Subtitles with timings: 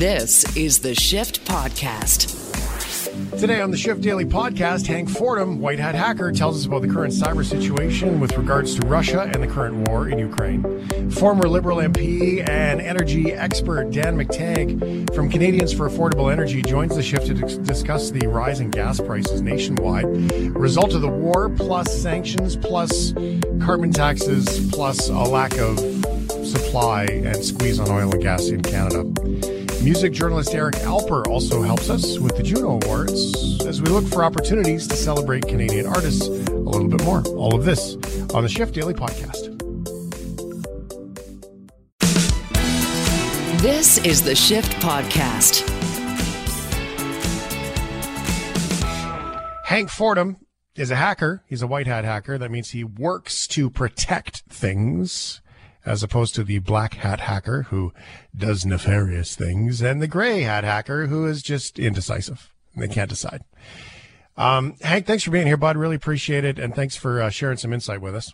[0.00, 2.30] This is the Shift Podcast.
[3.38, 6.88] Today on the Shift Daily podcast, Hank Fordham, White Hat Hacker, tells us about the
[6.88, 11.10] current cyber situation with regards to Russia and the current war in Ukraine.
[11.10, 17.02] Former Liberal MP and energy expert Dan McTeague from Canadians for Affordable Energy joins the
[17.02, 20.06] Shift to discuss the rise in gas prices nationwide,
[20.56, 23.12] result of the war, plus sanctions, plus
[23.60, 25.78] carbon taxes, plus a lack of
[26.46, 29.04] supply and squeeze on oil and gas in Canada.
[29.82, 34.22] Music journalist Eric Alper also helps us with the Juno Awards as we look for
[34.22, 37.22] opportunities to celebrate Canadian artists a little bit more.
[37.28, 37.94] All of this
[38.34, 39.56] on the Shift Daily Podcast.
[43.62, 45.66] This is the Shift Podcast.
[49.64, 50.36] Hank Fordham
[50.74, 51.42] is a hacker.
[51.46, 52.36] He's a white hat hacker.
[52.36, 55.40] That means he works to protect things
[55.84, 57.92] as opposed to the black hat hacker who
[58.36, 62.52] does nefarious things and the gray hat hacker who is just indecisive.
[62.76, 63.42] They can't decide.
[64.36, 65.76] Um, Hank, thanks for being here, bud.
[65.76, 66.58] Really appreciate it.
[66.58, 68.32] And thanks for uh, sharing some insight with us.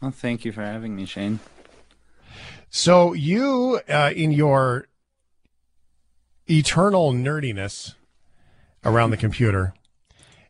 [0.00, 1.40] Well, thank you for having me, Shane.
[2.70, 4.88] So, you, uh, in your
[6.48, 7.94] eternal nerdiness
[8.84, 9.74] around the computer,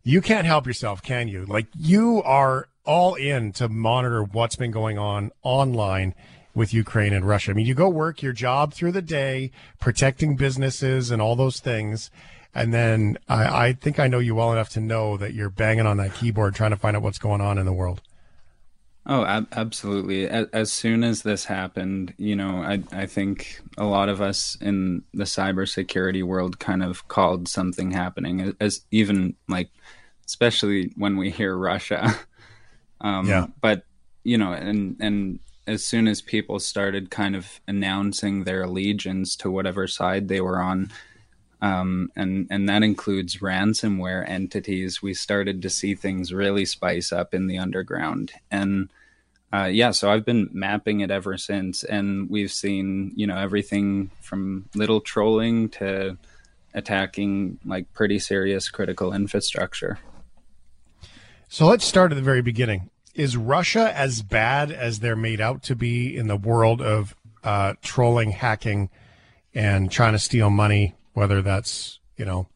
[0.03, 1.45] you can't help yourself, can you?
[1.45, 6.15] Like, you are all in to monitor what's been going on online
[6.55, 7.51] with Ukraine and Russia.
[7.51, 11.61] I mean, you go work your job through the day, protecting businesses and all those
[11.61, 12.11] things.
[12.55, 15.85] And then I, I think I know you well enough to know that you're banging
[15.85, 18.01] on that keyboard trying to find out what's going on in the world.
[19.05, 20.27] Oh, ab- absolutely.
[20.27, 24.57] As, as, soon as this happened, you know, I, I think a lot of us
[24.63, 29.69] in the cybersecurity world kind of called something happening as even like,
[30.27, 32.17] especially when we hear Russia.
[33.01, 33.47] Um, yeah.
[33.61, 33.85] But
[34.25, 39.51] you know, and and as soon as people started kind of announcing their allegiance to
[39.51, 40.91] whatever side they were on,
[41.61, 47.35] um, and and that includes ransomware entities, we started to see things really spice up
[47.35, 48.33] in the underground.
[48.51, 48.91] And
[49.53, 54.11] uh, yeah, so I've been mapping it ever since, and we've seen you know everything
[54.21, 56.19] from little trolling to
[56.75, 59.99] attacking like pretty serious critical infrastructure.
[61.49, 62.91] So let's start at the very beginning.
[63.15, 67.73] Is Russia as bad as they're made out to be in the world of uh,
[67.83, 68.91] trolling, hacking,
[69.55, 72.49] and trying to steal money, whether that's, you know,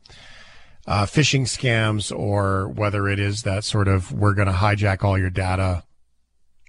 [0.87, 5.19] uh, phishing scams or whether it is that sort of we're going to hijack all
[5.19, 5.85] your data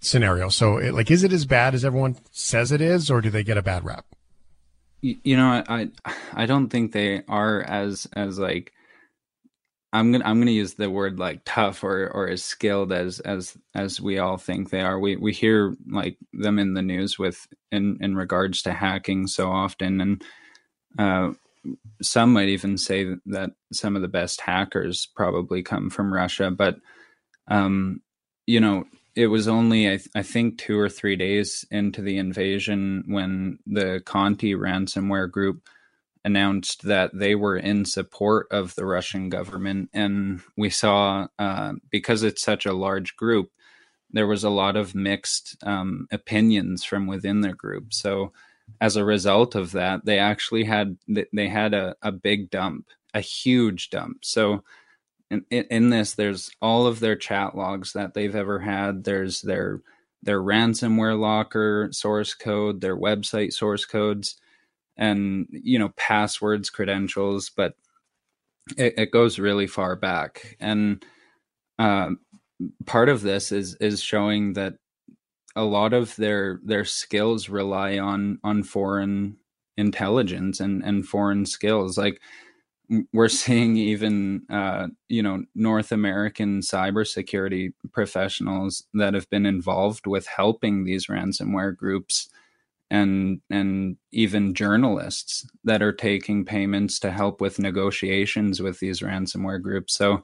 [0.01, 0.47] scenario.
[0.47, 3.43] So, it, like, is it as bad as everyone says it is, or do they
[3.43, 4.05] get a bad rap?
[5.01, 5.89] You, know, I
[6.31, 8.71] I don't think they are as as like
[9.93, 13.57] I'm gonna I'm gonna use the word like tough or or as skilled as as
[13.75, 14.99] as we all think they are.
[14.99, 19.51] We we hear like them in the news with in in regards to hacking so
[19.51, 20.25] often, and
[20.99, 21.33] uh,
[22.01, 26.51] some might even say that some of the best hackers probably come from Russia.
[26.51, 26.77] But
[27.49, 28.01] um,
[28.47, 32.17] you know, it was only I, th- I think two or three days into the
[32.17, 35.69] invasion when the Conti ransomware group
[36.25, 39.89] announced that they were in support of the Russian government.
[39.93, 43.51] And we saw, uh, because it's such a large group,
[44.11, 47.93] there was a lot of mixed um, opinions from within their group.
[47.93, 48.31] So,
[48.79, 53.19] as a result of that, they actually had they had a, a big dump, a
[53.19, 54.23] huge dump.
[54.23, 54.63] So,
[55.29, 59.03] in, in this, there's all of their chat logs that they've ever had.
[59.03, 59.81] There's their
[60.21, 64.37] their ransomware locker source code, their website source codes
[64.97, 67.75] and you know passwords credentials but
[68.77, 70.55] it, it goes really far back.
[70.59, 71.05] And
[71.79, 72.11] uh,
[72.85, 74.75] part of this is is showing that
[75.55, 79.37] a lot of their their skills rely on on foreign
[79.77, 81.97] intelligence and and foreign skills.
[81.97, 82.21] Like
[83.13, 90.27] we're seeing even uh, you know North American cybersecurity professionals that have been involved with
[90.27, 92.29] helping these ransomware groups
[92.93, 99.61] and and even journalists that are taking payments to help with negotiations with these ransomware
[99.61, 99.95] groups.
[99.95, 100.21] So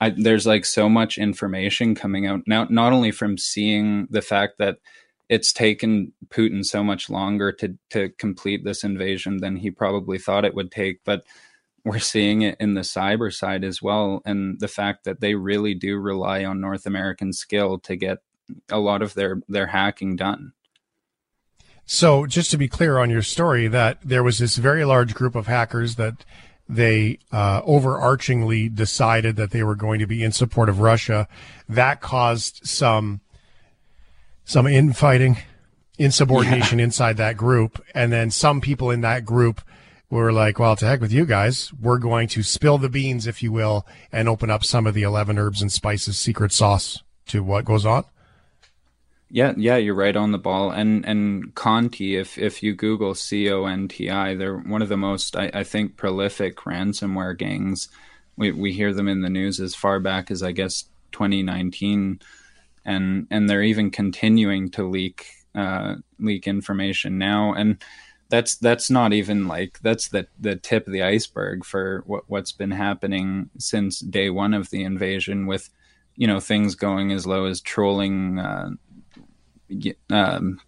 [0.00, 4.58] I, there's like so much information coming out now, not only from seeing the fact
[4.58, 4.78] that
[5.28, 10.44] it's taken Putin so much longer to to complete this invasion than he probably thought
[10.44, 11.22] it would take, but
[11.84, 15.74] we're seeing it in the cyber side as well, and the fact that they really
[15.74, 18.18] do rely on North American skill to get
[18.70, 20.52] a lot of their their hacking done.
[21.94, 25.34] So, just to be clear on your story, that there was this very large group
[25.34, 26.24] of hackers that
[26.66, 31.28] they uh, overarchingly decided that they were going to be in support of Russia.
[31.68, 33.20] That caused some
[34.46, 35.36] some infighting,
[35.98, 36.86] insubordination yeah.
[36.86, 39.60] inside that group, and then some people in that group
[40.08, 41.74] were like, well, to heck with you guys.
[41.74, 45.02] We're going to spill the beans, if you will, and open up some of the
[45.02, 48.06] 11 herbs and spices secret sauce to what goes on.
[49.34, 50.70] Yeah, yeah, you're right on the ball.
[50.70, 54.90] And and Conti, if if you Google C O N T I, they're one of
[54.90, 57.88] the most, I, I think, prolific ransomware gangs.
[58.36, 62.20] We we hear them in the news as far back as I guess 2019,
[62.84, 67.54] and and they're even continuing to leak uh, leak information now.
[67.54, 67.82] And
[68.28, 72.52] that's that's not even like that's the the tip of the iceberg for what what's
[72.52, 75.70] been happening since day one of the invasion with
[76.16, 78.70] you know things going as low as trolling uh,
[80.10, 80.60] um,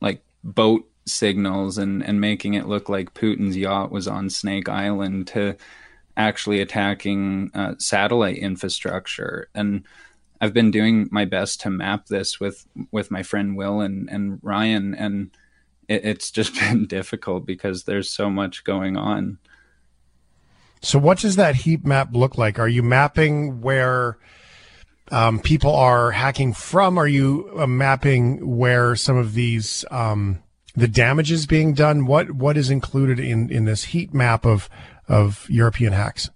[0.00, 5.26] like boat signals and and making it look like Putin's yacht was on Snake Island
[5.28, 5.56] to
[6.16, 9.84] actually attacking uh, satellite infrastructure and
[10.40, 14.38] I've been doing my best to map this with with my friend Will and and
[14.42, 15.30] Ryan and
[15.88, 19.38] it, it's just been difficult because there's so much going on.
[20.82, 22.58] So what does that heat map look like?
[22.58, 24.18] Are you mapping where
[25.10, 26.98] um, people are hacking from?
[26.98, 30.42] Are you uh, mapping where some of these um,
[30.74, 32.06] the damage is being done?
[32.06, 34.68] What what is included in in this heat map of
[35.08, 36.30] of European hacks?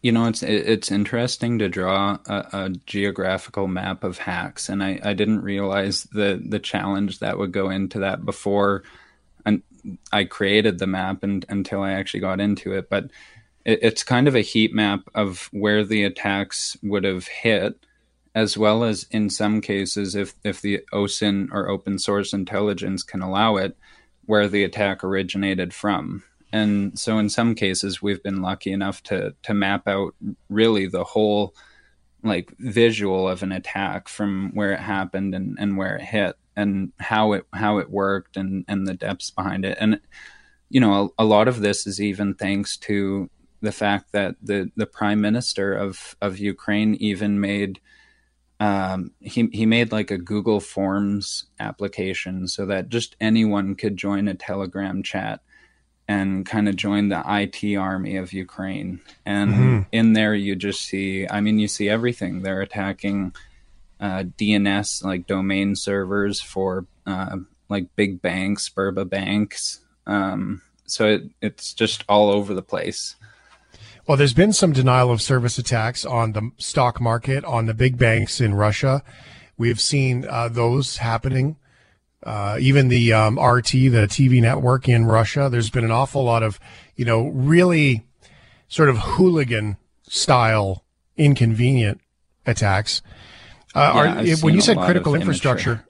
[0.00, 5.00] You know, it's it's interesting to draw a, a geographical map of hacks, and I,
[5.02, 8.84] I didn't realize the the challenge that would go into that before,
[9.44, 9.62] and
[10.12, 13.10] I created the map and until I actually got into it, but
[13.64, 17.74] it, it's kind of a heat map of where the attacks would have hit,
[18.34, 23.22] as well as in some cases, if if the OSINT or open source intelligence can
[23.22, 23.76] allow it,
[24.26, 26.22] where the attack originated from.
[26.52, 30.14] And so, in some cases, we've been lucky enough to to map out
[30.48, 31.54] really the whole
[32.22, 36.92] like visual of an attack from where it happened and, and where it hit and
[36.98, 40.00] how it how it worked and and the depths behind it and
[40.68, 44.70] you know a, a lot of this is even thanks to the fact that the
[44.76, 47.80] the prime minister of of Ukraine even made
[48.60, 54.28] um, he he made like a Google Forms application so that just anyone could join
[54.28, 55.40] a Telegram chat
[56.08, 59.00] and kind of join the IT army of Ukraine.
[59.26, 59.82] And mm-hmm.
[59.92, 62.40] in there, you just see, I mean, you see everything.
[62.40, 63.34] They're attacking
[64.00, 67.36] uh, DNS, like domain servers for uh,
[67.68, 69.80] like big banks, Burba banks.
[70.06, 73.16] Um, so it, it's just all over the place.
[74.08, 77.98] Well, there's been some denial of service attacks on the stock market, on the big
[77.98, 79.02] banks in Russia.
[79.58, 81.56] We've seen uh, those happening.
[82.22, 86.42] Uh, even the um, RT, the TV network in Russia, there's been an awful lot
[86.42, 86.58] of,
[86.96, 88.06] you know, really
[88.66, 89.76] sort of hooligan
[90.08, 90.84] style
[91.18, 92.00] inconvenient
[92.46, 93.02] attacks.
[93.74, 93.92] Uh,
[94.24, 95.84] yeah, are, when you said critical infrastructure,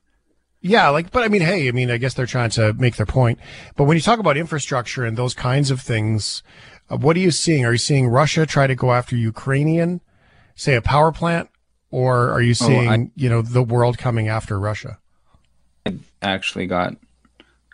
[0.61, 3.07] yeah, like, but I mean, hey, I mean, I guess they're trying to make their
[3.07, 3.39] point.
[3.77, 6.43] But when you talk about infrastructure and those kinds of things,
[6.91, 7.65] Uh, what are you seeing?
[7.65, 10.01] Are you seeing Russia try to go after Ukrainian,
[10.55, 11.51] say a power plant,
[11.91, 14.99] or are you seeing oh, I, you know the world coming after Russia?
[15.87, 16.97] I Actually, got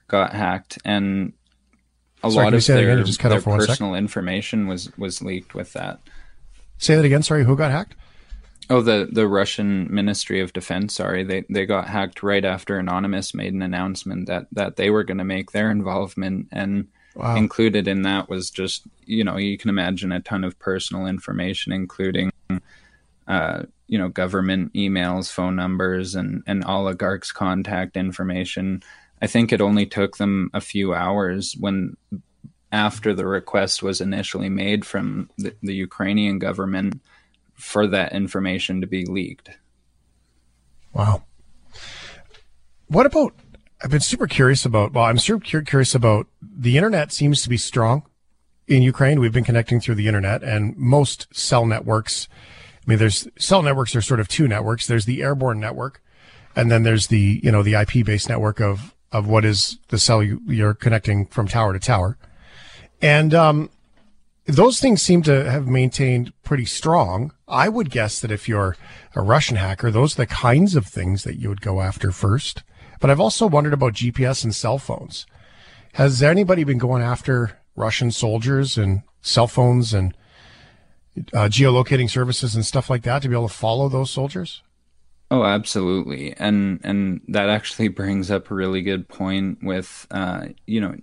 [0.09, 1.33] got hacked, and
[2.23, 6.01] a Sorry, lot of their, just cut their personal information was was leaked with that.
[6.79, 7.23] Say that again.
[7.23, 7.95] Sorry, who got hacked?
[8.71, 10.95] Oh, the the Russian Ministry of Defense.
[10.95, 15.05] Sorry, they they got hacked right after Anonymous made an announcement that that they were
[15.05, 17.37] going to make their involvement and Wow.
[17.37, 21.73] Included in that was just, you know, you can imagine a ton of personal information,
[21.73, 22.33] including,
[23.29, 28.83] uh, you know, government emails, phone numbers, and, and oligarchs' contact information.
[29.23, 31.97] I think it only took them a few hours when,
[32.73, 37.01] after the request was initially made from the, the Ukrainian government,
[37.55, 39.49] for that information to be leaked.
[40.93, 41.23] Wow.
[42.89, 43.33] What about
[43.85, 44.95] I've been super curious about.
[44.95, 47.13] Well, I'm super curious about the internet.
[47.13, 48.05] Seems to be strong
[48.67, 49.21] in Ukraine.
[49.21, 52.27] We've been connecting through the internet, and most cell networks.
[52.33, 54.87] I mean, there's cell networks are sort of two networks.
[54.87, 56.03] There's the airborne network,
[56.57, 59.99] and then there's the you know the IP based network of of what is the
[59.99, 62.17] cell you, you're connecting from tower to tower,
[63.03, 63.69] and um,
[64.47, 67.33] those things seem to have maintained pretty strong.
[67.47, 68.79] I would guess that if you're
[69.15, 72.63] a Russian hacker, those are the kinds of things that you would go after first.
[73.05, 75.27] But I've also wondered about GPS and cell phones.
[75.93, 80.17] Has anybody been going after Russian soldiers and cell phones and
[81.35, 84.63] uh, geolocating services and stuff like that to be able to follow those soldiers?
[85.31, 90.81] Oh, absolutely, and and that actually brings up a really good point with uh, you
[90.81, 90.97] know.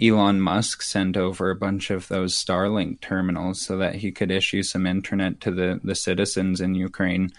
[0.00, 4.62] Elon Musk sent over a bunch of those Starlink terminals so that he could issue
[4.62, 7.32] some internet to the, the citizens in Ukraine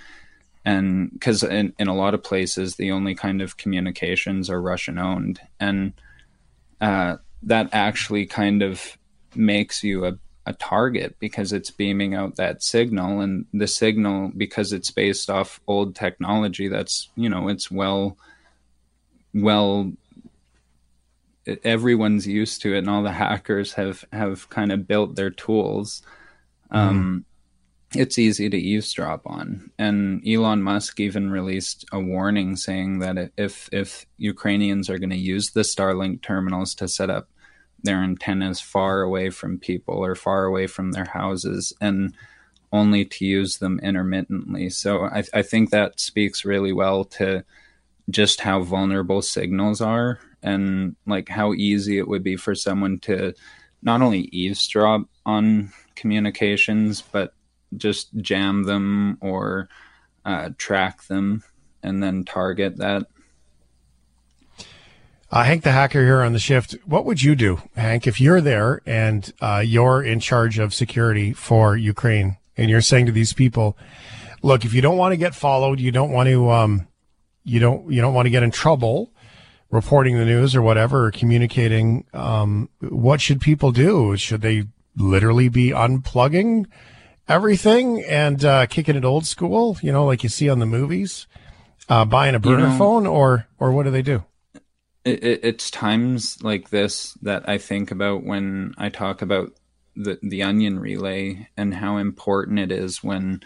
[0.65, 4.97] and because in, in a lot of places the only kind of communications are russian
[4.97, 5.93] owned and
[6.81, 8.97] uh, that actually kind of
[9.35, 14.71] makes you a, a target because it's beaming out that signal and the signal because
[14.73, 18.17] it's based off old technology that's you know it's well
[19.33, 19.91] well
[21.63, 26.01] everyone's used to it and all the hackers have have kind of built their tools
[26.71, 27.25] um.
[27.95, 29.71] It's easy to eavesdrop on.
[29.77, 35.17] And elon musk even released a warning saying that if if ukrainians are going to
[35.17, 37.29] use the starlink terminals to set up
[37.81, 42.13] their antennas far away from people or far away from their houses and
[42.71, 44.69] only to use them intermittently.
[44.69, 47.43] So i, I think that speaks really well to
[48.09, 53.33] just how vulnerable signals are and like how easy it would be for someone to
[53.81, 57.33] not only eavesdrop on communications but
[57.75, 59.69] just jam them or
[60.25, 61.43] uh, track them
[61.83, 63.05] and then target that
[65.31, 66.75] uh, Hank the hacker here on the shift.
[66.85, 71.33] What would you do, Hank, if you're there and uh, you're in charge of security
[71.33, 73.77] for Ukraine and you're saying to these people,
[74.41, 76.87] look, if you don't want to get followed, you don't want to, um,
[77.43, 79.13] you don't, you don't want to get in trouble
[79.69, 84.17] reporting the news or whatever, or communicating, um, what should people do?
[84.17, 84.63] Should they
[84.97, 86.65] literally be unplugging
[87.29, 91.27] everything and uh, kicking it old school, you know, like you see on the movies,
[91.87, 94.23] uh, buying a burner you know, phone, or or what do they do?
[95.05, 99.53] It, it, it's times like this that I think about when I talk about
[99.95, 103.41] the the onion relay and how important it is when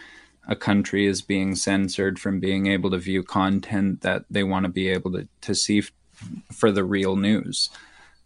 [0.47, 4.69] a country is being censored from being able to view content that they want to
[4.69, 5.81] be able to, to see
[6.51, 7.69] for the real news.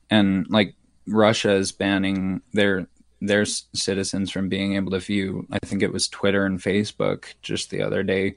[0.10, 0.74] And like
[1.06, 2.88] Russia is banning their
[3.22, 7.70] their citizens from being able to view I think it was Twitter and Facebook just
[7.70, 8.36] the other day.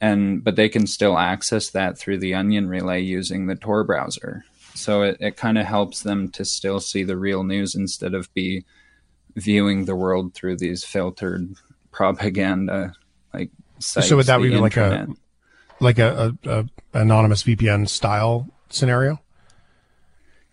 [0.00, 4.44] And but they can still access that through the onion relay using the Tor browser.
[4.74, 8.32] So it, it kind of helps them to still see the real news instead of
[8.34, 8.64] be
[9.34, 11.54] viewing the world through these filtered
[11.90, 12.92] propaganda
[13.32, 15.08] like sites, so would that be like a
[15.80, 19.20] like a, a, a anonymous VPN style scenario?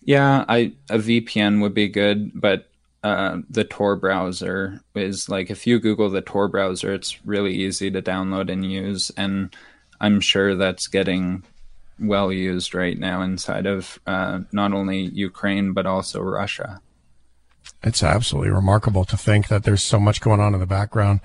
[0.03, 2.69] Yeah, I a VPN would be good, but
[3.03, 7.91] uh, the Tor browser is like if you Google the Tor browser, it's really easy
[7.91, 9.53] to download and use, and
[9.99, 11.43] I'm sure that's getting
[11.99, 16.81] well used right now inside of uh, not only Ukraine but also Russia.
[17.83, 21.19] It's absolutely remarkable to think that there's so much going on in the background.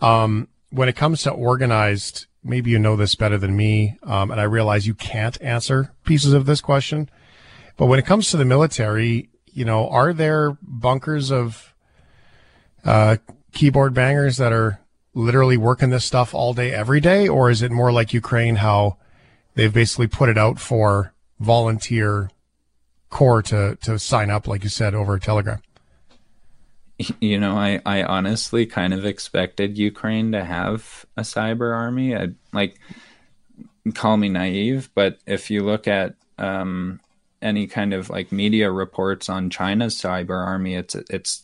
[0.00, 4.40] Um, when it comes to organized maybe you know this better than me, um, and
[4.40, 7.08] I realize you can't answer pieces of this question.
[7.76, 11.74] But when it comes to the military, you know, are there bunkers of
[12.84, 13.16] uh,
[13.52, 14.80] keyboard bangers that are
[15.14, 18.96] literally working this stuff all day, every day, or is it more like Ukraine, how
[19.54, 22.30] they've basically put it out for volunteer
[23.08, 25.60] corps to to sign up, like you said, over Telegram?
[27.20, 32.14] you know, I, I honestly kind of expected Ukraine to have a cyber army.
[32.14, 32.78] I like
[33.94, 37.00] call me naive, but if you look at um,
[37.42, 41.42] any kind of like media reports on China's cyber army, it's it's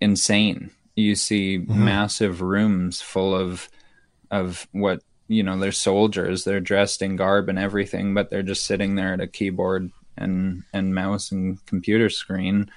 [0.00, 0.70] insane.
[0.96, 1.84] You see mm-hmm.
[1.84, 3.68] massive rooms full of
[4.30, 6.44] of what you know, they're soldiers.
[6.44, 10.62] They're dressed in garb and everything, but they're just sitting there at a keyboard and
[10.72, 12.70] and mouse and computer screen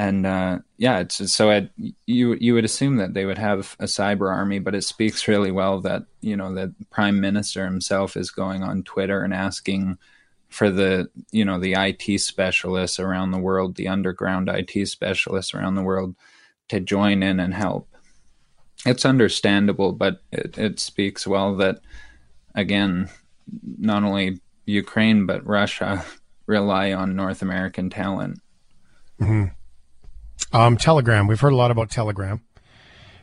[0.00, 1.68] and uh, yeah, it's just, so I'd,
[2.06, 5.50] you you would assume that they would have a cyber army, but it speaks really
[5.50, 9.98] well that you know the prime minister himself is going on Twitter and asking
[10.50, 15.76] for the you know the IT specialists around the world, the underground IT specialists around
[15.76, 16.14] the world,
[16.68, 17.88] to join in and help.
[18.84, 21.80] It's understandable, but it, it speaks well that
[22.54, 23.08] again,
[23.78, 26.04] not only Ukraine but Russia
[26.46, 28.40] rely on North American talent.
[29.20, 30.56] Mm-hmm.
[30.56, 31.26] Um, Telegram.
[31.26, 32.42] We've heard a lot about Telegram.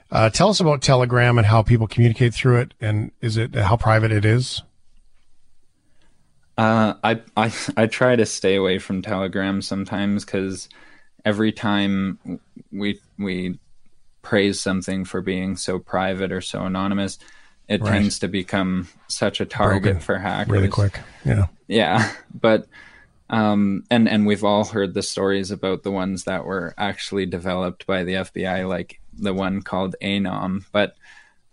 [0.09, 3.75] Uh, tell us about Telegram and how people communicate through it, and is it how
[3.75, 4.63] private it is?
[6.57, 10.69] Uh, I I I try to stay away from Telegram sometimes because
[11.23, 12.39] every time
[12.71, 13.59] we we
[14.23, 17.19] praise something for being so private or so anonymous,
[17.67, 17.91] it right.
[17.91, 20.99] tends to become such a target Broken for hackers really quick.
[21.23, 22.67] Yeah, yeah, but
[23.29, 27.85] um, and and we've all heard the stories about the ones that were actually developed
[27.85, 30.65] by the FBI, like the one called Anom.
[30.71, 30.95] But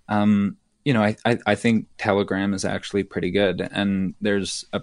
[0.09, 4.83] um, you know, I, I, I think Telegram is actually pretty good, and there's a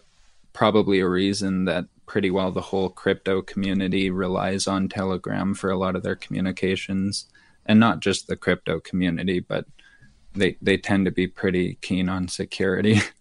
[0.54, 5.78] probably a reason that pretty well the whole crypto community relies on Telegram for a
[5.78, 7.26] lot of their communications,
[7.66, 9.66] and not just the crypto community, but
[10.34, 13.02] they they tend to be pretty keen on security.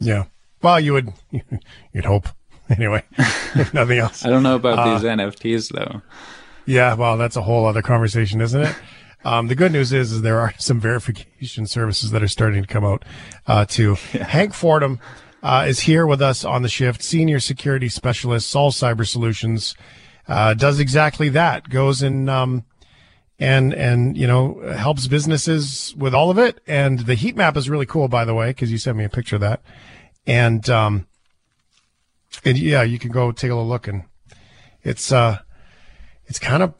[0.00, 0.24] Yeah.
[0.62, 1.12] Well, you would
[1.92, 2.26] you'd hope.
[2.70, 4.24] anyway, if nothing else.
[4.24, 6.02] I don't know about uh, these NFTs though.
[6.66, 8.76] Yeah, well, that's a whole other conversation, isn't it?
[9.24, 12.68] Um, the good news is, is there are some verification services that are starting to
[12.68, 13.04] come out
[13.46, 13.96] uh, too.
[14.14, 14.24] Yeah.
[14.24, 15.00] Hank Fordham
[15.42, 19.74] uh, is here with us on the shift, senior security specialist, Sol Cyber Solutions.
[20.28, 21.68] Uh, does exactly that.
[21.68, 22.64] Goes and um,
[23.38, 26.60] and and you know helps businesses with all of it.
[26.66, 29.08] And the heat map is really cool, by the way, because you sent me a
[29.08, 29.62] picture of that.
[30.26, 31.06] And um,
[32.44, 34.04] and yeah, you can go take a look, and
[34.82, 35.38] it's uh,
[36.26, 36.74] it's kind of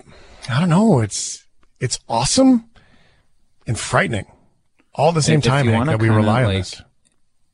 [0.49, 1.45] I don't know, it's
[1.81, 2.69] it's awesome
[3.67, 4.27] and frightening
[4.95, 5.67] all at the same time.
[5.67, 6.83] Hank, that we rely on this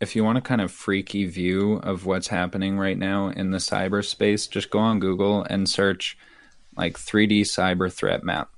[0.00, 3.58] if you want a kind of freaky view of what's happening right now in the
[3.58, 6.18] cyberspace, just go on Google and search
[6.76, 8.50] like 3D cyber threat map.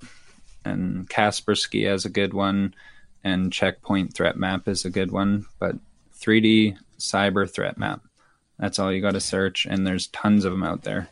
[0.64, 2.75] And Kaspersky has a good one,
[3.23, 5.47] and Checkpoint threat map is a good one.
[5.59, 5.76] But
[6.18, 8.02] 3D cyber threat map,
[8.59, 11.09] that's all you got to search, and there's tons of them out there.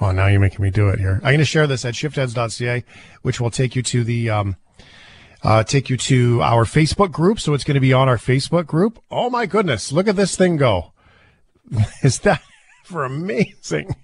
[0.00, 1.14] Well, now you're making me do it here.
[1.16, 2.84] I'm going to share this at shiftheads.ca,
[3.22, 4.56] which will take you to the um,
[5.42, 7.40] uh, take you to our Facebook group.
[7.40, 8.98] So it's going to be on our Facebook group.
[9.10, 9.92] Oh my goodness.
[9.92, 10.92] Look at this thing go.
[12.02, 12.42] Is that
[12.84, 13.94] for amazing?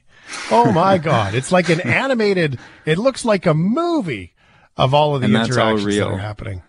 [0.50, 1.34] Oh my God.
[1.34, 4.34] It's like an animated, it looks like a movie
[4.76, 6.62] of all of the and interactions that are happening.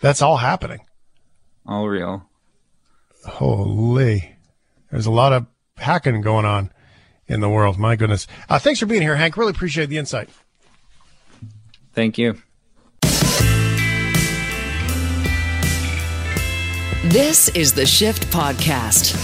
[0.00, 0.80] That's all happening.
[1.66, 2.28] All real.
[3.26, 4.36] Holy.
[4.90, 6.70] There's a lot of hacking going on
[7.26, 7.78] in the world.
[7.78, 8.26] My goodness.
[8.48, 9.36] Uh, thanks for being here, Hank.
[9.36, 10.28] Really appreciate the insight.
[11.92, 12.40] Thank you.
[17.10, 19.14] This is the Shift Podcast.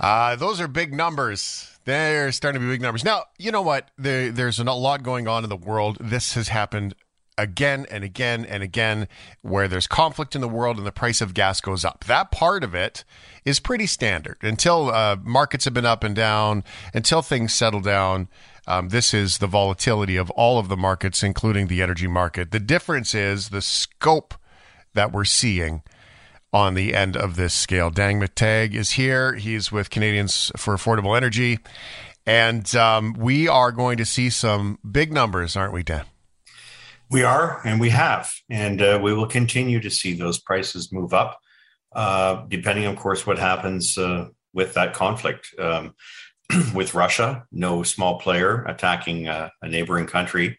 [0.00, 1.78] Uh, those are big numbers.
[1.84, 3.04] They're starting to be big numbers.
[3.04, 3.88] Now, you know what?
[3.96, 5.98] There, there's a lot going on in the world.
[6.00, 6.96] This has happened
[7.38, 9.06] again and again and again
[9.42, 12.02] where there's conflict in the world and the price of gas goes up.
[12.06, 13.04] That part of it
[13.44, 18.26] is pretty standard until uh, markets have been up and down, until things settle down.
[18.66, 22.50] Um, this is the volatility of all of the markets, including the energy market.
[22.50, 24.34] The difference is the scope
[24.96, 25.82] that we're seeing
[26.52, 27.90] on the end of this scale.
[27.90, 29.34] Dan McTeague is here.
[29.34, 31.58] He's with Canadians for Affordable Energy.
[32.26, 36.04] And um, we are going to see some big numbers, aren't we, Dan?
[37.08, 38.30] We are, and we have.
[38.50, 41.38] And uh, we will continue to see those prices move up,
[41.94, 45.54] uh, depending, of course, what happens uh, with that conflict.
[45.58, 45.94] Um,
[46.74, 50.58] with Russia, no small player attacking uh, a neighboring country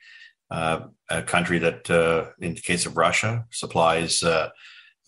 [0.51, 4.49] uh, a country that, uh, in the case of Russia, supplies, uh,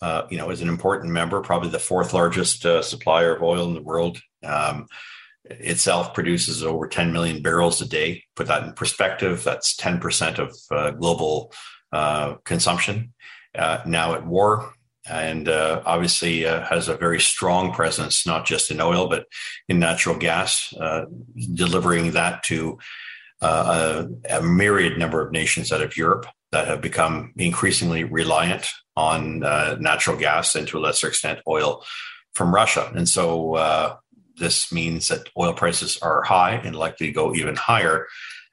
[0.02, 3.68] uh, you know, is an important member, probably the fourth largest uh, supplier of oil
[3.68, 4.18] in the world.
[4.42, 4.86] Um,
[5.44, 8.24] itself produces over 10 million barrels a day.
[8.36, 11.52] Put that in perspective, that's 10% of global
[12.44, 13.12] consumption.
[13.54, 14.72] now at war,
[15.08, 19.26] and uh, obviously uh, has a very strong presence, not just in oil, but
[19.68, 21.06] in natural gas, uh,
[21.54, 22.78] delivering that to
[23.42, 28.68] uh, a, a, myriad number of nations out of Europe that have become increasingly reliant
[28.96, 31.82] on uh, natural gas and to a lesser extent oil
[32.34, 32.90] from Russia.
[32.94, 33.96] And so uh,
[34.36, 38.06] this means that oil prices are high and likely to go even higher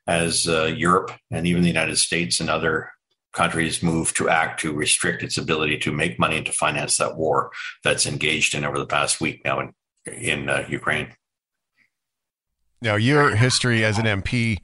[0.06, 2.92] as uh, Europe and even the United States and other
[3.34, 7.18] countries move to act to restrict its ability to make money and to finance that
[7.18, 7.52] war
[7.84, 9.74] that's engaged in over the past week now in,
[10.12, 11.14] in uh, Ukraine.
[12.82, 14.60] Now, your history as an MP,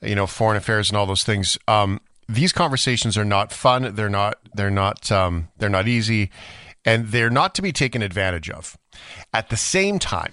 [0.00, 1.58] you know, foreign affairs and all those things.
[1.68, 3.94] Um, these conversations are not fun.
[3.94, 4.38] They're not.
[4.54, 5.10] They're not.
[5.12, 6.30] Um, they're not easy,
[6.84, 8.78] and they're not to be taken advantage of.
[9.34, 10.32] At the same time,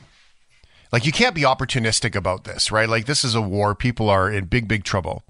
[0.91, 2.89] like you can't be opportunistic about this, right?
[2.89, 3.75] Like this is a war.
[3.75, 5.23] People are in big, big trouble.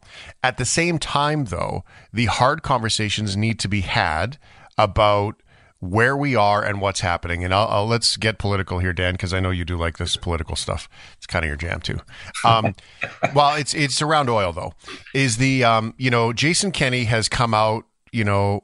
[0.43, 4.37] At the same time, though, the hard conversations need to be had
[4.77, 5.41] about
[5.79, 7.43] where we are and what's happening.
[7.43, 10.17] And I'll, I'll let's get political here, Dan, because I know you do like this
[10.17, 10.89] political stuff.
[11.17, 11.99] It's kind of your jam too.
[12.43, 12.75] Um,
[13.33, 14.73] well, it's it's around oil though.
[15.13, 18.63] Is the um, you know Jason Kenney has come out you know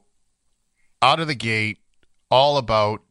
[1.02, 1.78] out of the gate
[2.30, 3.02] all about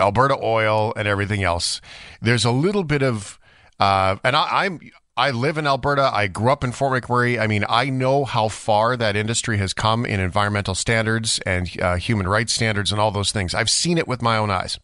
[0.00, 1.80] Alberta oil and everything else.
[2.20, 3.38] There's a little bit of
[3.78, 4.80] uh, and I, I'm
[5.16, 6.10] I live in Alberta.
[6.12, 7.38] I grew up in Fort McMurray.
[7.38, 11.96] I mean, I know how far that industry has come in environmental standards and uh,
[11.96, 13.54] human rights standards and all those things.
[13.54, 14.80] I've seen it with my own eyes.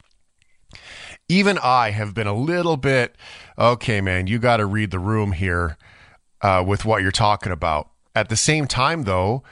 [1.29, 3.17] Even I have been a little bit,
[3.59, 5.77] okay, man, you got to read the room here
[6.43, 7.91] uh, with what you're talking about.
[8.15, 9.43] At the same time, though,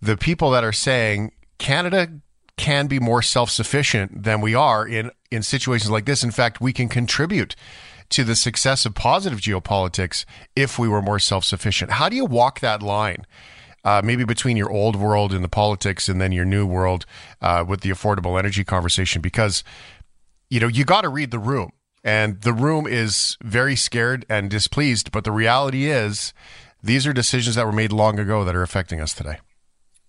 [0.00, 2.20] the people that are saying Canada
[2.56, 6.22] can be more self sufficient than we are in, in situations like this.
[6.22, 7.56] In fact, we can contribute
[8.10, 10.24] to the success of positive geopolitics
[10.56, 11.92] if we were more self sufficient.
[11.92, 13.26] How do you walk that line?
[13.84, 17.06] Uh, maybe between your old world and the politics and then your new world
[17.40, 19.62] uh, with the affordable energy conversation because
[20.50, 21.72] you know, you got to read the room.
[22.04, 25.12] And the room is very scared and displeased.
[25.12, 26.32] But the reality is,
[26.82, 29.38] these are decisions that were made long ago that are affecting us today.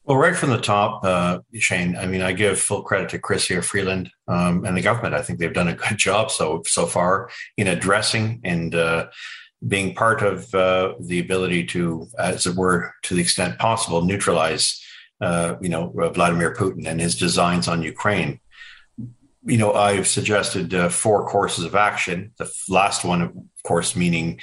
[0.09, 1.95] Well, right from the top, uh, Shane.
[1.95, 5.13] I mean, I give full credit to Chrystia, Freeland um, and the government.
[5.13, 9.09] I think they've done a good job so so far in addressing and uh,
[9.67, 14.83] being part of uh, the ability to, as it were, to the extent possible, neutralize,
[15.21, 18.39] uh, you know, Vladimir Putin and his designs on Ukraine
[19.45, 22.33] you know, I've suggested uh, four courses of action.
[22.37, 24.39] The last one, of course, meaning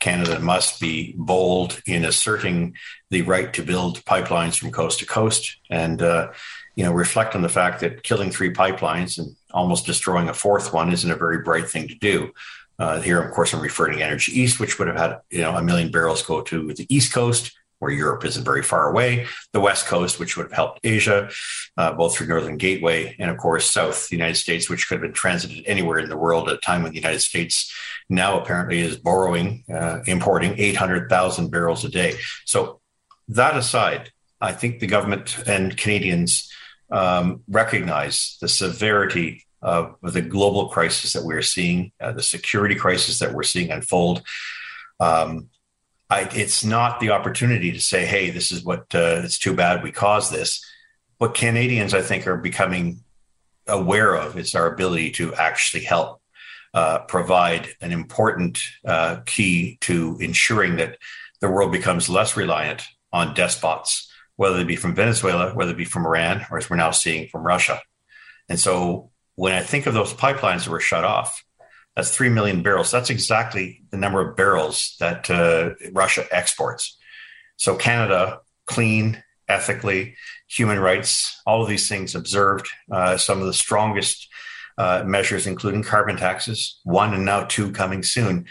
[0.00, 2.74] Canada must be bold in asserting
[3.10, 6.32] the right to build pipelines from coast to coast, and uh,
[6.74, 10.72] you know, reflect on the fact that killing three pipelines and almost destroying a fourth
[10.72, 12.32] one isn't a very bright thing to do.
[12.78, 15.54] Uh, here, of course, I'm referring to Energy East, which would have had you know
[15.54, 19.60] a million barrels go to the east coast where Europe isn't very far away, the
[19.60, 21.30] West Coast, which would have helped Asia,
[21.78, 25.02] uh, both through Northern Gateway, and of course, South, the United States, which could have
[25.02, 27.74] been transited anywhere in the world at a time when the United States
[28.10, 32.14] now apparently is borrowing, uh, importing 800,000 barrels a day.
[32.44, 32.80] So,
[33.28, 36.50] that aside, I think the government and Canadians
[36.90, 43.18] um, recognize the severity of the global crisis that we're seeing, uh, the security crisis
[43.18, 44.22] that we're seeing unfold.
[44.98, 45.50] Um,
[46.08, 49.82] I, it's not the opportunity to say, "Hey, this is what uh, it's too bad
[49.82, 50.64] we caused this."
[51.18, 53.04] What Canadians, I think, are becoming
[53.68, 56.19] aware of is our ability to actually help
[56.74, 60.98] uh, provide an important uh, key to ensuring that
[61.40, 65.84] the world becomes less reliant on despots, whether it be from Venezuela, whether it be
[65.84, 67.80] from Iran, or as we're now seeing from Russia.
[68.48, 71.44] And so, when I think of those pipelines that were shut off,
[71.96, 72.90] that's 3 million barrels.
[72.90, 76.96] That's exactly the number of barrels that uh, Russia exports.
[77.56, 80.16] So Canada, clean, ethically,
[80.48, 82.68] human rights, all of these things observed.
[82.90, 84.29] Uh, some of the strongest
[84.80, 88.46] uh, measures, including carbon taxes, one and now two coming soon.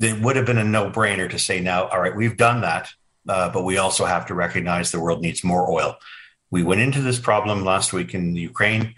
[0.00, 2.88] It would have been a no brainer to say now, all right, we've done that,
[3.28, 5.98] uh, but we also have to recognize the world needs more oil.
[6.50, 8.94] We went into this problem last week in Ukraine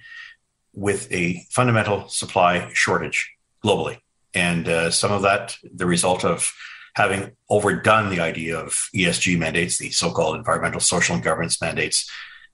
[0.72, 3.28] with a fundamental supply shortage
[3.64, 3.98] globally.
[4.32, 6.52] And uh, some of that, the result of
[6.94, 12.08] having overdone the idea of ESG mandates, the so called environmental, social, and governance mandates.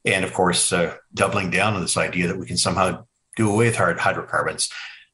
[0.07, 3.05] And of course, uh, doubling down on this idea that we can somehow
[3.37, 4.69] do away with hard hydrocarbons.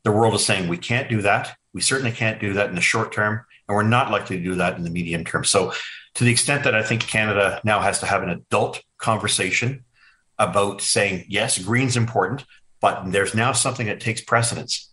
[0.05, 1.57] The world is saying we can't do that.
[1.73, 4.55] We certainly can't do that in the short term, and we're not likely to do
[4.57, 5.45] that in the medium term.
[5.45, 5.73] So,
[6.15, 9.85] to the extent that I think Canada now has to have an adult conversation
[10.39, 12.45] about saying, yes, green's important,
[12.81, 14.91] but there's now something that takes precedence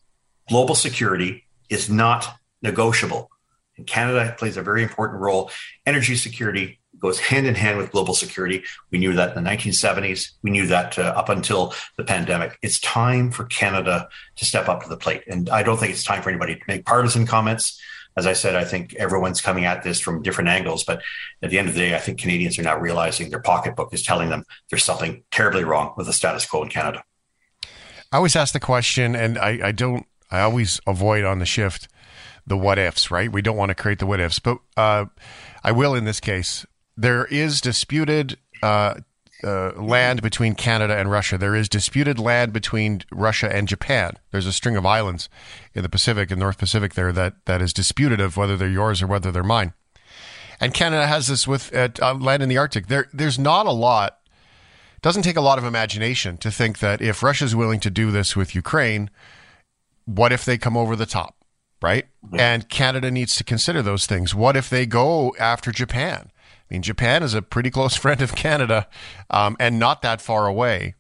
[0.50, 3.30] global security is not negotiable.
[3.78, 5.52] And Canada plays a very important role.
[5.86, 8.64] Energy security goes hand in hand with global security.
[8.92, 10.32] We knew that in the 1970s.
[10.42, 12.58] We knew that uh, up until the pandemic.
[12.62, 15.24] It's time for Canada to step up to the plate.
[15.28, 17.80] And I don't think it's time for anybody to make partisan comments.
[18.16, 20.84] As I said, I think everyone's coming at this from different angles.
[20.84, 21.02] But
[21.44, 24.02] at the end of the day, I think Canadians are now realizing their pocketbook is
[24.02, 27.04] telling them there's something terribly wrong with the status quo in Canada.
[28.12, 31.88] I always ask the question, and I, I don't I always avoid on the shift
[32.48, 33.32] the what ifs, right?
[33.32, 35.06] We don't want to create the what ifs, but uh,
[35.64, 36.66] I will in this case.
[36.98, 38.96] There is disputed uh,
[39.44, 41.38] uh, land between Canada and Russia.
[41.38, 44.18] There is disputed land between Russia and Japan.
[44.32, 45.30] There's a string of islands
[45.76, 49.02] in the Pacific and North Pacific there that, that is disputed of whether they're yours
[49.02, 49.74] or whether they're mine.
[50.60, 52.88] And Canada has this with uh, land in the Arctic.
[52.88, 54.18] There, there's not a lot.
[54.96, 57.92] It doesn't take a lot of imagination to think that if Russia is willing to
[57.92, 59.12] do this with Ukraine,
[60.06, 61.36] what if they come over the top,
[61.80, 62.06] right?
[62.26, 62.40] Mm-hmm.
[62.40, 64.34] And Canada needs to consider those things.
[64.34, 66.32] What if they go after Japan?
[66.70, 68.88] I mean, Japan is a pretty close friend of Canada
[69.30, 70.96] um, and not that far away.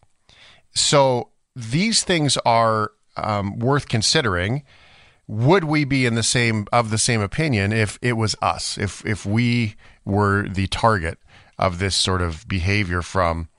[0.73, 4.63] So these things are um, worth considering.
[5.27, 9.05] Would we be in the same of the same opinion if it was us, if
[9.05, 9.75] if we
[10.05, 11.17] were the target
[11.57, 13.49] of this sort of behavior from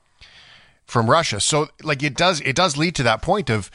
[0.87, 1.41] from Russia?
[1.41, 3.71] So, like it does, it does lead to that point of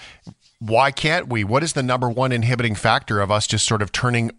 [0.57, 1.43] why can't we?
[1.43, 4.31] What is the number one inhibiting factor of us just sort of turning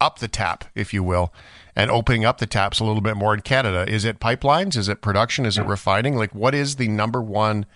[0.00, 1.32] up the tap, if you will,
[1.74, 3.84] and opening up the taps a little bit more in Canada?
[3.88, 4.76] Is it pipelines?
[4.76, 5.46] Is it production?
[5.46, 6.16] Is it refining?
[6.16, 7.66] Like, what is the number one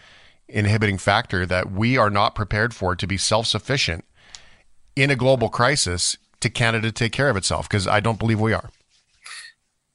[0.49, 4.05] inhibiting factor that we are not prepared for to be self sufficient
[4.97, 7.69] in a global crisis to Canada take care of itself?
[7.69, 8.71] Because I don't believe we are.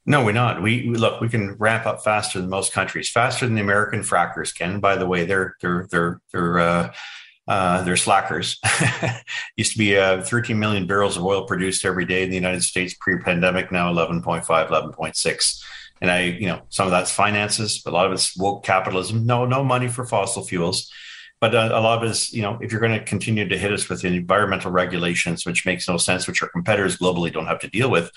[0.07, 0.61] No, we're not.
[0.61, 1.19] We, look.
[1.19, 4.79] We can ramp up faster than most countries, faster than the American frackers can.
[4.79, 6.93] By the way, they're they're they're they're uh,
[7.47, 8.59] uh, they're slackers.
[9.55, 12.63] Used to be uh, 13 million barrels of oil produced every day in the United
[12.63, 13.71] States pre-pandemic.
[13.71, 15.63] Now 11.5, 11.6.
[16.01, 19.25] And I, you know, some of that's finances, but a lot of it's woke capitalism.
[19.25, 20.91] No, no money for fossil fuels.
[21.41, 23.57] But uh, a lot of it is, you know, if you're going to continue to
[23.57, 27.59] hit us with environmental regulations, which makes no sense, which our competitors globally don't have
[27.59, 28.09] to deal with,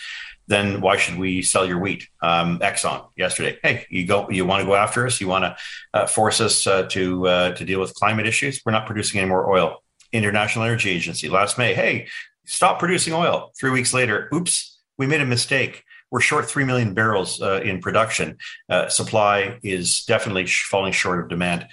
[0.46, 2.09] then why should we sell your wheat?
[2.22, 5.20] Um, Exxon yesterday, hey, you go, you want to go after us?
[5.20, 5.57] You want to
[5.94, 8.62] uh, force us uh, to uh, to deal with climate issues?
[8.64, 9.83] We're not producing any more oil.
[10.12, 12.09] International Energy Agency last May, hey,
[12.46, 13.52] stop producing oil.
[13.59, 15.85] Three weeks later, oops, we made a mistake.
[16.11, 18.38] We're short 3 million barrels uh, in production.
[18.70, 21.68] Uh, supply is definitely falling short of demand.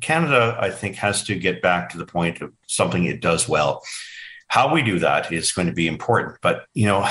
[0.00, 3.82] Canada, I think, has to get back to the point of something it does well.
[4.48, 6.38] How we do that is going to be important.
[6.42, 7.08] But, you know,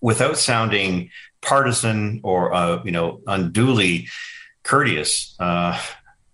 [0.00, 4.08] without sounding partisan or, uh, you know, unduly
[4.62, 5.80] courteous, uh,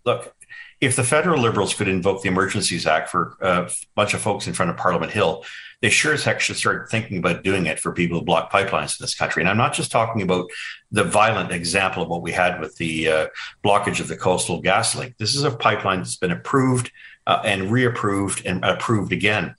[0.05, 0.35] look,
[0.81, 4.47] if the federal liberals could invoke the Emergencies Act for uh, a bunch of folks
[4.47, 5.45] in front of Parliament Hill,
[5.83, 8.99] they sure as heck should start thinking about doing it for people who block pipelines
[8.99, 9.43] in this country.
[9.43, 10.51] And I'm not just talking about
[10.92, 13.26] the violent example of what we had with the uh,
[13.64, 15.16] blockage of the Coastal GasLink.
[15.18, 16.90] This is a pipeline that's been approved
[17.26, 19.55] uh, and reapproved and approved again.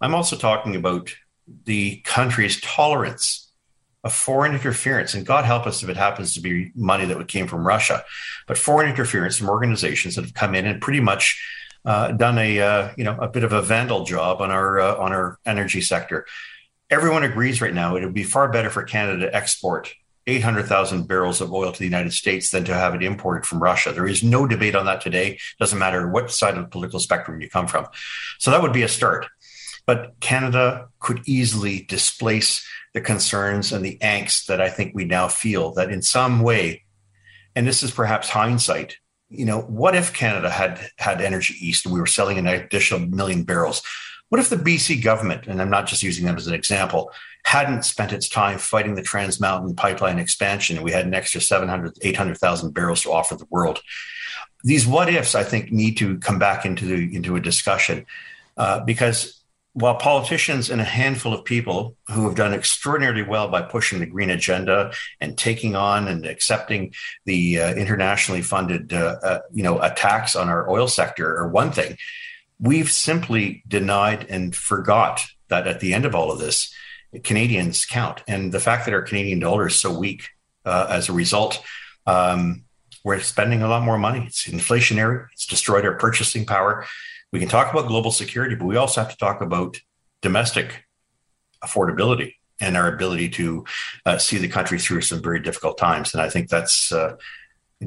[0.00, 1.10] I'm also talking about
[1.64, 3.50] the country's tolerance
[4.02, 5.14] of foreign interference.
[5.14, 8.02] And God help us if it happens to be money that came from Russia,
[8.46, 11.40] but foreign interference from organizations that have come in and pretty much
[11.84, 14.96] uh, done a uh, you know a bit of a vandal job on our uh,
[14.96, 16.26] on our energy sector.
[16.90, 19.94] Everyone agrees right now it would be far better for Canada to export
[20.26, 23.92] 800,000 barrels of oil to the United States than to have it imported from Russia.
[23.92, 25.38] There is no debate on that today.
[25.58, 27.86] Doesn't matter what side of the political spectrum you come from.
[28.38, 29.26] So that would be a start.
[29.86, 35.28] But Canada could easily displace the concerns and the angst that I think we now
[35.28, 36.84] feel that in some way,
[37.56, 38.96] and this is perhaps hindsight,
[39.28, 43.00] you know, what if Canada had had Energy East and we were selling an additional
[43.00, 43.82] million barrels?
[44.30, 47.12] What if the BC government, and I'm not just using them as an example,
[47.44, 51.40] hadn't spent its time fighting the Trans Mountain pipeline expansion and we had an extra
[51.40, 53.80] 700, 800,000 barrels to offer the world?
[54.62, 58.06] These what ifs, I think, need to come back into the, into a discussion
[58.56, 59.40] uh, because
[59.72, 64.06] while politicians and a handful of people who have done extraordinarily well by pushing the
[64.06, 66.92] green agenda and taking on and accepting
[67.24, 71.70] the uh, internationally funded uh, uh, you know attacks on our oil sector are one
[71.70, 71.96] thing
[72.60, 76.72] we've simply denied and forgot that at the end of all of this
[77.24, 78.22] canadians count.
[78.28, 80.28] And the fact that our canadian dollar is so weak
[80.64, 81.62] uh, as a result
[82.06, 82.64] um,
[83.04, 84.24] we're spending a lot more money.
[84.26, 85.26] It's inflationary.
[85.32, 86.84] It's destroyed our purchasing power.
[87.32, 89.80] We can talk about global security, but we also have to talk about
[90.20, 90.84] domestic
[91.64, 93.64] affordability and our ability to
[94.04, 96.12] uh, see the country through some very difficult times.
[96.12, 97.16] And I think that's uh,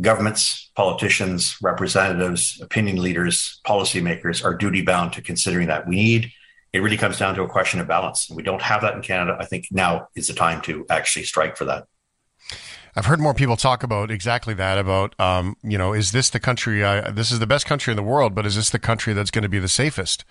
[0.01, 5.87] governments, politicians, representatives, opinion leaders, policymakers are duty bound to considering that.
[5.87, 6.31] We need,
[6.73, 8.29] it really comes down to a question of balance.
[8.29, 9.37] And we don't have that in Canada.
[9.39, 11.85] I think now is the time to actually strike for that.
[12.95, 14.77] I've heard more people talk about exactly that.
[14.77, 16.83] About um, you know, is this the country?
[16.83, 19.31] I, this is the best country in the world, but is this the country that's
[19.31, 20.25] going to be the safest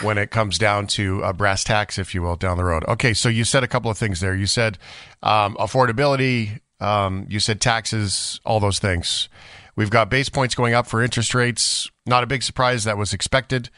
[0.00, 2.84] when it comes down to uh, brass tacks, if you will, down the road?
[2.88, 4.34] Okay, so you said a couple of things there.
[4.34, 4.78] You said
[5.22, 6.60] um, affordability.
[6.82, 8.40] Um, you said taxes.
[8.44, 9.28] All those things.
[9.76, 11.90] We've got base points going up for interest rates.
[12.04, 12.84] Not a big surprise.
[12.84, 13.70] That was expected.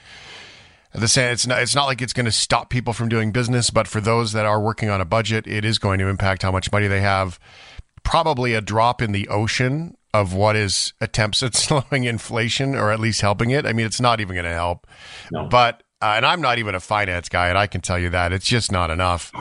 [0.92, 3.70] The same, it's not, it's not like it's going to stop people from doing business,
[3.70, 6.52] but for those that are working on a budget, it is going to impact how
[6.52, 7.38] much money they have
[8.04, 13.00] probably a drop in the ocean of what is attempts at slowing inflation or at
[13.00, 13.66] least helping it.
[13.66, 14.86] I mean, it's not even going to help.
[15.32, 15.48] No.
[15.48, 18.32] But uh, and I'm not even a finance guy, and I can tell you that
[18.32, 19.32] it's just not enough.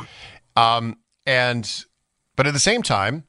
[0.56, 1.70] Um, and
[2.36, 3.26] but at the same time,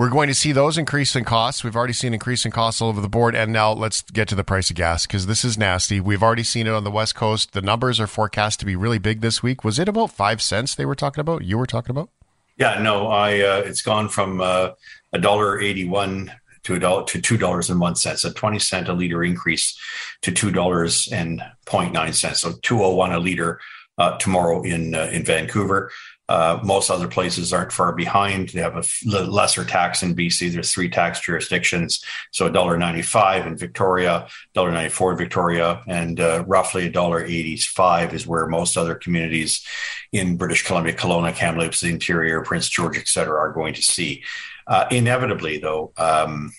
[0.00, 1.62] we're going to see those increase in costs.
[1.62, 4.34] We've already seen increase in costs all over the board, and now let's get to
[4.34, 6.00] the price of gas because this is nasty.
[6.00, 7.52] We've already seen it on the West Coast.
[7.52, 9.62] The numbers are forecast to be really big this week.
[9.62, 11.44] Was it about five cents they were talking about?
[11.44, 12.08] You were talking about?
[12.56, 14.70] Yeah, no, I uh, it's gone from uh,
[15.12, 16.32] a dollar eighty one
[16.62, 19.78] to a dollar to two dollars and one cent, a twenty cent a liter increase
[20.22, 23.60] to two dollars and 0.9 cents, so two oh one a liter
[23.98, 25.92] uh, tomorrow in uh, in Vancouver.
[26.30, 28.50] Uh, most other places aren't far behind.
[28.50, 28.84] They have a
[29.24, 30.52] lesser tax in BC.
[30.52, 38.12] There's three tax jurisdictions, so $1.95 in Victoria, $1.94 in Victoria, and uh, roughly $1.85
[38.12, 39.66] is where most other communities
[40.12, 44.22] in British Columbia, Kelowna, Kamloops, the interior, Prince George, et cetera, are going to see.
[44.68, 46.52] Uh, inevitably, though, um,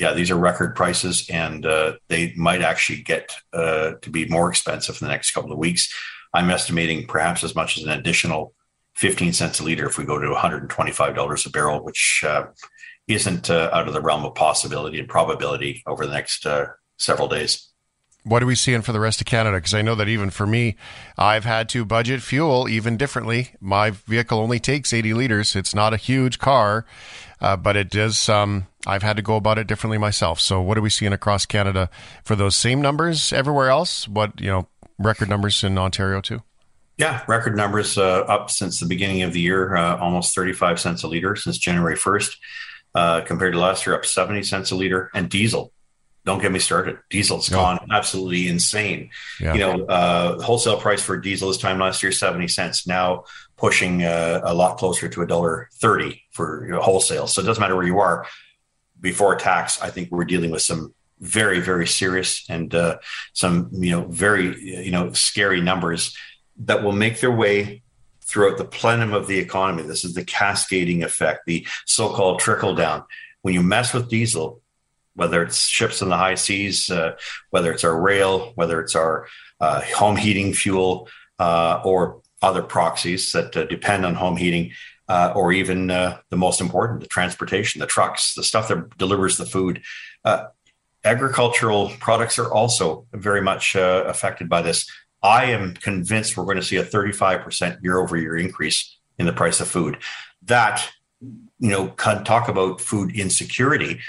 [0.00, 4.50] yeah, these are record prices, and uh, they might actually get uh, to be more
[4.50, 5.94] expensive in the next couple of weeks.
[6.34, 8.52] I'm estimating perhaps as much as an additional
[8.94, 12.46] 15 cents a liter if we go to $125 a barrel, which uh,
[13.08, 17.28] isn't uh, out of the realm of possibility and probability over the next uh, several
[17.28, 17.68] days.
[18.24, 19.56] what are we seeing for the rest of Canada?
[19.56, 20.76] Because I know that even for me,
[21.16, 23.50] I've had to budget fuel even differently.
[23.60, 25.56] My vehicle only takes 80 liters.
[25.56, 26.84] It's not a huge car,
[27.40, 28.28] uh, but it does.
[28.28, 30.40] Um, I've had to go about it differently myself.
[30.40, 31.88] So, what are we seeing across Canada
[32.22, 34.06] for those same numbers everywhere else?
[34.06, 36.42] What you know, record numbers in Ontario too.
[37.00, 41.02] Yeah, record numbers uh, up since the beginning of the year, uh, almost 35 cents
[41.02, 42.36] a liter since January 1st,
[42.94, 45.10] uh, compared to last year, up 70 cents a liter.
[45.14, 45.72] And diesel,
[46.26, 46.98] don't get me started.
[47.08, 49.08] Diesel's gone absolutely insane.
[49.40, 49.54] Yeah.
[49.54, 52.86] You know, uh, wholesale price for diesel this time last year, 70 cents.
[52.86, 53.24] Now
[53.56, 57.26] pushing uh, a lot closer to a dollar 30 for you know, wholesale.
[57.26, 58.26] So it doesn't matter where you are.
[59.00, 62.98] Before tax, I think we're dealing with some very, very serious and uh,
[63.32, 66.14] some, you know, very, you know, scary numbers
[66.60, 67.82] that will make their way
[68.22, 69.82] throughout the plenum of the economy.
[69.82, 73.04] This is the cascading effect, the so called trickle down.
[73.42, 74.60] When you mess with diesel,
[75.14, 77.16] whether it's ships in the high seas, uh,
[77.50, 79.26] whether it's our rail, whether it's our
[79.60, 84.72] uh, home heating fuel, uh, or other proxies that uh, depend on home heating,
[85.08, 89.36] uh, or even uh, the most important, the transportation, the trucks, the stuff that delivers
[89.36, 89.82] the food.
[91.04, 94.86] agricultural products are also very much affected by this.
[95.22, 99.32] I am convinced we're going to see a 35% year over year increase in the
[99.32, 99.98] price of food.
[100.42, 100.88] That,
[101.20, 104.00] you know, can talk about food insecurity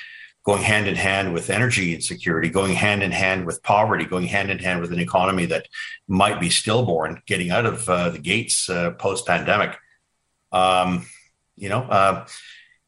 [0.43, 4.49] going hand in hand with energy insecurity, going hand in hand with poverty, going hand
[4.49, 5.67] in hand with an economy that
[6.07, 9.77] might be stillborn, getting out of uh, the gates uh, post pandemic.
[10.51, 11.05] Um,
[11.55, 12.25] you know, uh,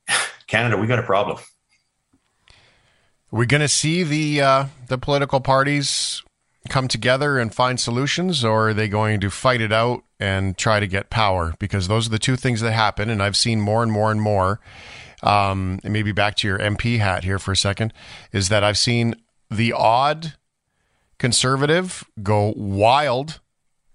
[0.47, 1.37] Canada, we got a problem.
[3.29, 6.22] We're going to see the uh, the political parties
[6.69, 10.79] come together and find solutions, or are they going to fight it out and try
[10.79, 11.53] to get power?
[11.59, 14.21] Because those are the two things that happen, and I've seen more and more and
[14.21, 14.59] more.
[15.21, 17.93] Um, and maybe back to your MP hat here for a second,
[18.31, 19.15] is that I've seen
[19.49, 20.33] the odd
[21.17, 23.39] conservative go wild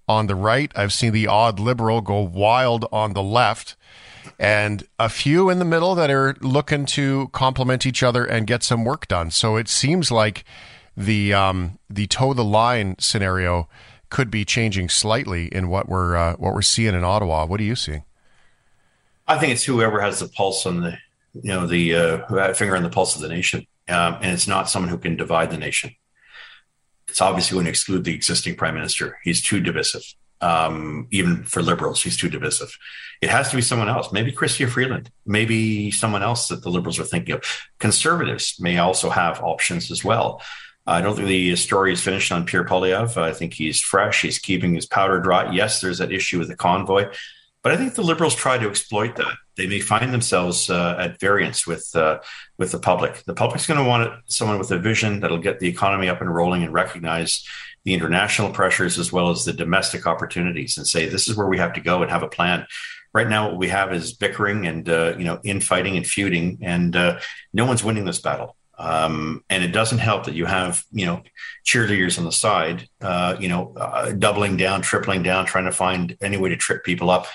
[0.09, 0.73] on the right.
[0.75, 3.77] I've seen the odd liberal go wild on the left.
[4.39, 8.63] And a few in the middle that are looking to complement each other and get
[8.63, 9.31] some work done.
[9.31, 10.45] So it seems like
[10.99, 13.69] the um, the toe the line scenario
[14.11, 17.47] could be changing slightly in what we're uh, what we're seeing in Ottawa.
[17.47, 18.03] What are you seeing?
[19.27, 20.99] I think it's whoever has the pulse on the
[21.35, 24.69] you know the uh, finger on the pulse of the nation, um, and it's not
[24.69, 25.95] someone who can divide the nation.
[27.07, 29.19] It's obviously going to exclude the existing prime minister.
[29.23, 30.03] He's too divisive.
[30.41, 32.77] Um, even for liberals, he's too divisive.
[33.21, 34.13] It has to be someone else.
[34.13, 35.11] Maybe Chrystia Freeland.
[35.27, 37.43] Maybe someone else that the liberals are thinking of.
[37.79, 40.41] Conservatives may also have options as well.
[40.89, 43.19] I don't think the story is finished on Pierre Poilievre.
[43.19, 44.23] I think he's fresh.
[44.23, 45.53] He's keeping his powder dry.
[45.53, 47.13] Yes, there's that issue with the convoy,
[47.63, 49.35] but I think the liberals try to exploit that.
[49.57, 52.21] They may find themselves uh, at variance with uh,
[52.57, 53.23] with the public.
[53.25, 56.35] The public's going to want someone with a vision that'll get the economy up and
[56.35, 57.45] rolling and recognize
[57.85, 61.59] the international pressures as well as the domestic opportunities, and say this is where we
[61.59, 62.67] have to go and have a plan.
[63.13, 66.97] Right now, what we have is bickering and uh, you know infighting and feuding, and
[66.97, 67.21] uh,
[67.53, 68.57] no one's winning this battle.
[68.79, 71.23] Um, and it doesn't help that you have, you know,
[71.67, 76.17] cheerleaders on the side, uh, you know, uh, doubling down, tripling down, trying to find
[76.21, 77.27] any way to trip people up.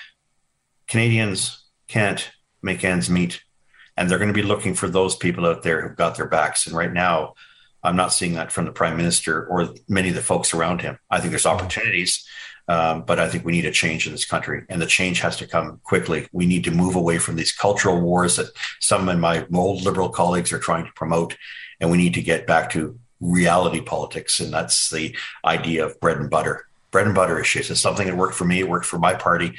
[0.88, 3.42] Canadians can't make ends meet.
[3.96, 6.66] And they're going to be looking for those people out there who've got their backs.
[6.66, 7.34] And right now,
[7.84, 10.98] I'm not seeing that from the prime minister or many of the folks around him.
[11.12, 12.26] I think there's opportunities,
[12.68, 15.36] um, but I think we need a change in this country, and the change has
[15.38, 16.28] to come quickly.
[16.32, 18.48] We need to move away from these cultural wars that
[18.80, 21.36] some of my old liberal colleagues are trying to promote,
[21.80, 26.18] and we need to get back to reality politics, and that's the idea of bread
[26.18, 26.68] and butter.
[26.92, 27.72] Bread and butter issues.
[27.72, 28.60] It's something that worked for me.
[28.60, 29.56] It worked for my party.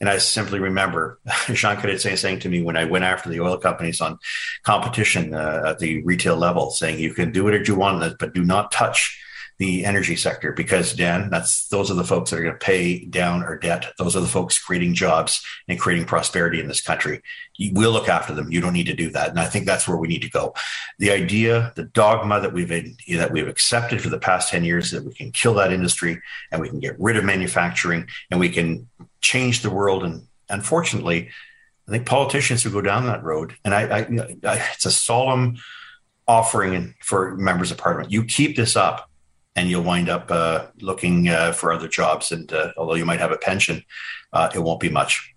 [0.00, 1.18] And I simply remember
[1.52, 4.18] Jean Cadet saying to me when I went after the oil companies on
[4.62, 8.44] competition uh, at the retail level, saying you can do whatever you want, but do
[8.44, 9.20] not touch
[9.58, 13.04] the energy sector because Dan, that's those are the folks that are going to pay
[13.06, 13.86] down our debt.
[13.98, 17.22] Those are the folks creating jobs and creating prosperity in this country.
[17.72, 18.50] We'll look after them.
[18.50, 20.54] You don't need to do that, and I think that's where we need to go.
[20.98, 25.04] The idea, the dogma that we've that we've accepted for the past ten years that
[25.04, 26.20] we can kill that industry
[26.52, 28.88] and we can get rid of manufacturing and we can
[29.22, 30.04] change the world.
[30.04, 31.30] And unfortunately,
[31.88, 33.98] I think politicians who go down that road, and I, I,
[34.44, 35.56] I it's a solemn
[36.28, 38.12] offering for members of parliament.
[38.12, 39.08] You keep this up
[39.56, 42.30] and you'll wind up uh, looking uh, for other jobs.
[42.30, 43.82] And uh, although you might have a pension,
[44.32, 45.34] uh, it won't be much.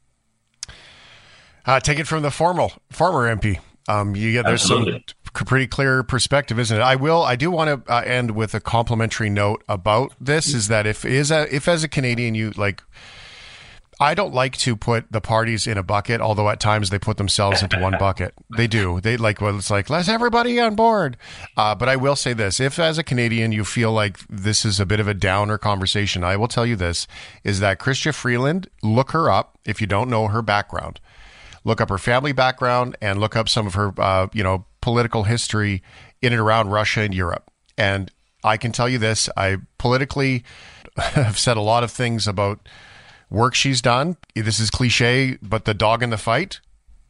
[1.66, 3.60] Uh, take it from the formal former MP.
[3.88, 5.04] Um, you get there's Absolutely.
[5.36, 6.82] some pretty clear perspective, isn't it?
[6.82, 7.24] I will.
[7.24, 10.54] I do want to uh, end with a complimentary note about this.
[10.54, 12.84] Is that if is a, if as a Canadian you like
[14.02, 17.18] I don't like to put the parties in a bucket, although at times they put
[17.18, 18.34] themselves into one bucket.
[18.56, 19.02] They do.
[19.02, 21.18] They like, well, it's like, let's everybody on board.
[21.58, 24.80] Uh, but I will say this if as a Canadian you feel like this is
[24.80, 27.08] a bit of a downer conversation, I will tell you this
[27.44, 31.02] is that Chrystia Freeland, look her up if you don't know her background.
[31.66, 35.24] Look up her family background and look up some of her, uh, you know, political
[35.24, 35.84] history
[36.22, 37.52] in and around Russia and Europe.
[37.78, 38.10] And
[38.46, 40.46] I can tell you this I politically
[40.98, 42.68] have said a lot of things about
[43.30, 44.18] work she's done.
[44.36, 46.60] This is cliche, but the dog in the fight,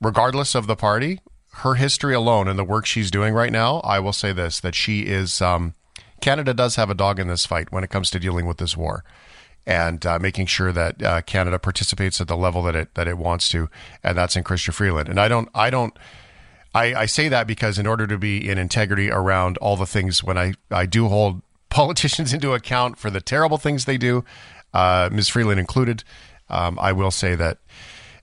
[0.02, 1.20] regardless of the party,
[1.52, 4.76] her history alone and the work she's doing right now, I will say this that
[4.76, 5.74] she is, um,
[6.22, 8.76] Canada does have a dog in this fight when it comes to dealing with this
[8.76, 9.04] war
[9.66, 13.18] and uh, making sure that uh, Canada participates at the level that it that it
[13.18, 13.70] wants to,
[14.04, 15.10] and that's in Chrystia Freeland.
[15.10, 15.94] And I don't, I don't,
[16.74, 20.24] I, I say that because in order to be in integrity around all the things,
[20.24, 24.26] when I I do hold politicians into account for the terrible things they do,
[24.74, 25.30] uh, Ms.
[25.30, 26.04] Freeland included.
[26.50, 27.60] Um, I will say that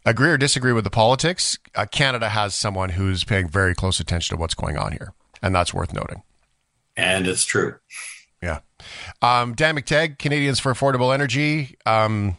[0.05, 4.37] agree or disagree with the politics, uh, Canada has someone who's paying very close attention
[4.37, 6.23] to what's going on here, and that's worth noting.
[6.97, 7.77] And it's true.
[8.43, 8.61] Yeah.
[9.21, 11.77] Um, Dan McTeague, Canadians for Affordable Energy.
[11.85, 12.37] Um,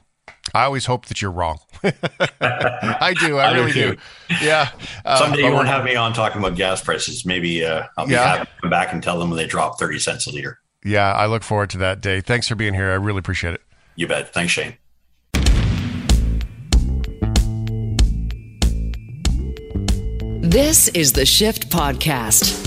[0.53, 1.59] I always hope that you're wrong.
[1.83, 3.37] I do.
[3.37, 3.91] I, I really do.
[3.95, 3.97] do.
[4.41, 4.69] Yeah.
[5.05, 7.25] Uh, Someday you won't have me on talking about gas prices.
[7.25, 8.37] Maybe uh, I'll be yeah.
[8.37, 10.59] happy to come back and tell them when they drop 30 cents a liter.
[10.83, 11.11] Yeah.
[11.11, 12.21] I look forward to that day.
[12.21, 12.89] Thanks for being here.
[12.91, 13.61] I really appreciate it.
[13.97, 14.31] You bet.
[14.31, 14.77] Thanks, Shane.
[20.39, 22.63] This is the Shift Podcast.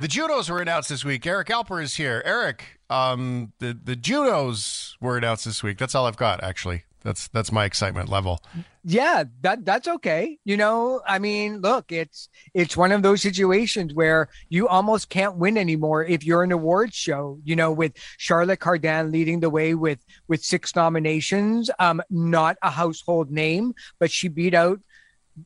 [0.00, 1.26] The Junos were announced this week.
[1.26, 2.22] Eric Alper is here.
[2.24, 5.76] Eric, um, the the Junos were announced this week.
[5.76, 6.84] That's all I've got, actually.
[7.02, 8.40] That's that's my excitement level.
[8.88, 10.38] Yeah, that that's okay.
[10.44, 15.34] You know, I mean, look, it's it's one of those situations where you almost can't
[15.36, 17.40] win anymore if you're an awards show.
[17.42, 22.70] You know, with Charlotte Cardin leading the way with with six nominations, um, not a
[22.70, 24.78] household name, but she beat out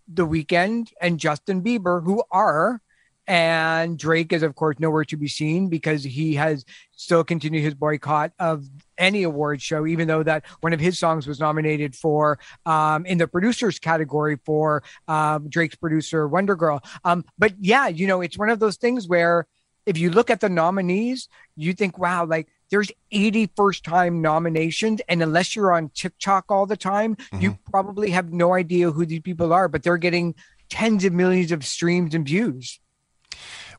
[0.07, 2.83] The Weeknd and Justin Bieber, who are
[3.31, 7.75] and Drake is, of course, nowhere to be seen because he has still continued his
[7.75, 8.67] boycott of
[8.99, 13.19] any award show, even though that one of his songs was nominated for um, in
[13.19, 16.85] the producers category for um, Drake's producer WondaGurl.
[17.05, 19.47] Um, but yeah, you know, it's one of those things where
[19.87, 25.01] if you look at the nominees, you think, wow, like there's 80 first time nominations.
[25.09, 27.41] And unless you're on TikTok all the time, mm-hmm.
[27.41, 30.35] you probably have no idea who these people are, but they're getting
[30.69, 32.81] tens of millions of streams and views.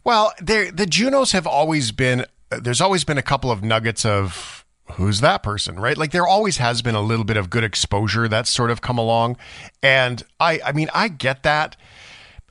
[0.04, 2.26] Well, the Junos have always been.
[2.50, 5.98] There's always been a couple of nuggets of who's that person, right?
[5.98, 8.98] Like there always has been a little bit of good exposure that's sort of come
[8.98, 9.38] along,
[9.82, 11.78] and I, I mean, I get that.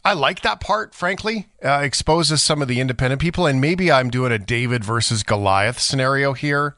[0.02, 1.48] I like that part, frankly.
[1.62, 5.78] Uh, exposes some of the independent people, and maybe I'm doing a David versus Goliath
[5.78, 6.76] scenario here.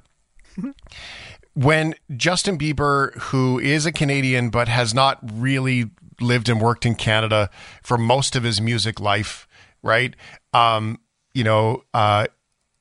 [1.54, 6.94] when Justin Bieber, who is a Canadian but has not really lived and worked in
[6.94, 7.50] Canada
[7.82, 9.46] for most of his music life,
[9.82, 10.14] right?
[10.52, 10.98] Um,
[11.34, 12.26] you know, uh,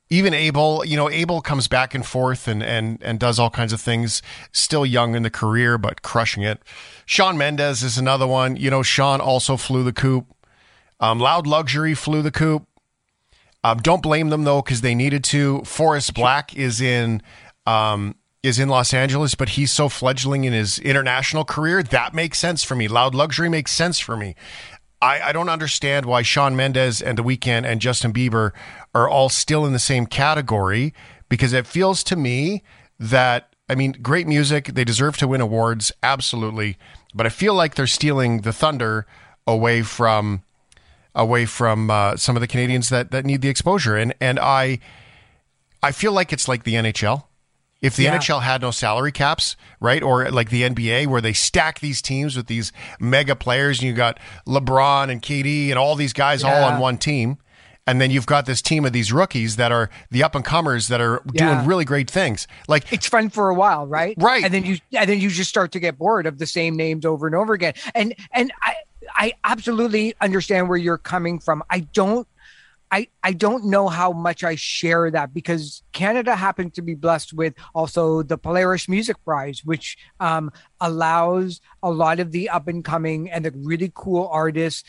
[0.10, 3.72] even Abel, you know, Abel comes back and forth and and and does all kinds
[3.72, 4.22] of things.
[4.52, 6.62] Still young in the career, but crushing it.
[7.06, 8.58] Shawn Mendes is another one.
[8.58, 10.28] You know, Shawn also flew the coop.
[11.00, 12.68] Um, Loud Luxury flew the coop.
[13.64, 15.62] Um, don't blame them though, because they needed to.
[15.64, 17.22] Forest Blakk is in
[17.66, 22.40] um, is in Los Angeles, but he's so fledgling in his international career that makes
[22.40, 22.88] sense for me.
[22.88, 24.36] Loud Luxury makes sense for me.
[25.02, 28.52] I, I don't understand why Shawn Mendes and The Weeknd and Justin Bieber
[28.94, 30.94] are all still in the same category
[31.30, 32.64] because it feels to me
[33.00, 34.66] that I mean, great music.
[34.66, 36.78] They deserve to win awards, absolutely.
[37.14, 39.08] But I feel like they're stealing the thunder
[39.48, 40.44] away from
[41.16, 43.96] away from uh, some of the Canadians that that need the exposure.
[43.96, 44.80] And and I
[45.82, 47.24] I feel like it's like the NHL.
[47.82, 48.18] If the yeah.
[48.18, 52.38] NHL had no salary caps, right, or like the NBA where they stack these teams
[52.38, 56.54] with these mega players, and you got LeBron and KD and all these guys yeah.
[56.54, 57.38] all on one team,
[57.88, 60.90] and then you've got this team of these rookies that are the up and comers
[60.90, 61.56] that are yeah.
[61.56, 62.48] doing really great things.
[62.68, 64.16] Like it's fun for a while, right?
[64.20, 66.76] Right, and then you and then you just start to get bored of the same
[66.76, 67.74] names over and over again.
[67.96, 68.76] And and I
[69.16, 71.64] I absolutely understand where you're coming from.
[71.70, 72.28] I don't
[72.92, 77.34] I, I don't know how much I share that because Canada happens to be blessed
[77.34, 82.84] with also the Polaris Music Prize, which um, allows a lot of the up and
[82.84, 84.84] coming and the really cool artists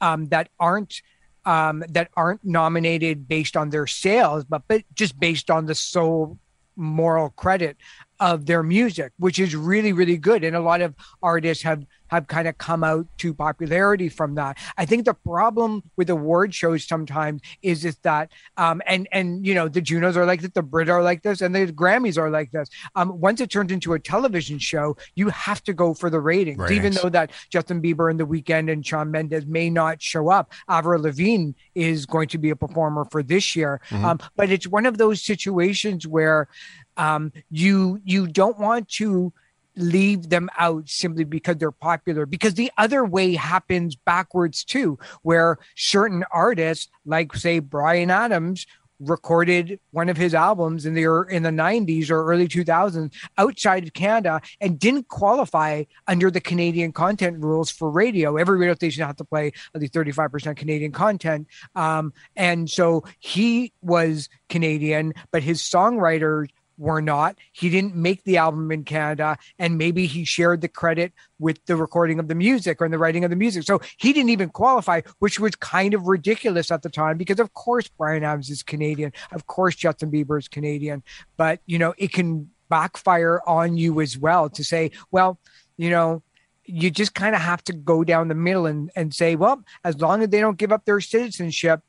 [0.00, 1.02] um, that aren't
[1.44, 6.38] um, that aren't nominated based on their sales, but but just based on the sole
[6.76, 7.76] moral credit
[8.20, 10.44] of their music, which is really, really good.
[10.44, 14.58] And a lot of artists have have kind of come out to popularity from that.
[14.76, 19.54] I think the problem with award shows sometimes is is that um and and you
[19.54, 22.30] know the Junos are like that, the Brit are like this, and the Grammys are
[22.30, 22.68] like this.
[22.94, 26.58] Um, once it turns into a television show, you have to go for the ratings,
[26.58, 26.76] ratings.
[26.76, 30.52] even though that Justin Bieber and The Weeknd and Shawn Mendes may not show up.
[30.68, 34.04] Avril Lavigne is going to be a performer for this year, mm-hmm.
[34.04, 36.48] um, but it's one of those situations where
[36.96, 39.32] um, you you don't want to
[39.78, 45.58] leave them out simply because they're popular because the other way happens backwards too where
[45.76, 48.66] certain artists like say Bryan Adams
[49.00, 53.92] recorded one of his albums in the in the 90s or early 2000s outside of
[53.92, 58.36] Canada and didn't qualify under the Canadian content rules for radio.
[58.36, 61.46] Every radio station had to play at least 35% Canadian content.
[61.74, 66.48] Um, and so he was Canadian, but his songwriters
[66.78, 67.36] were not.
[67.52, 71.76] He didn't make the album in Canada, and maybe he shared the credit with the
[71.76, 73.64] recording of the music or the writing of the music.
[73.64, 77.52] So he didn't even qualify, which was kind of ridiculous at the time because, of
[77.54, 79.12] course, Bryan Adams is Canadian.
[79.32, 81.02] Of course, Justin Bieber is Canadian.
[81.36, 85.38] But, you know, it can backfire on you as well to say, well,
[85.76, 86.22] you know,
[86.64, 89.98] you just kind of have to go down the middle and, and say, well, as
[90.00, 91.80] long as they don't give up their citizenship,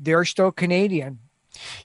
[0.00, 1.20] they're still Canadian.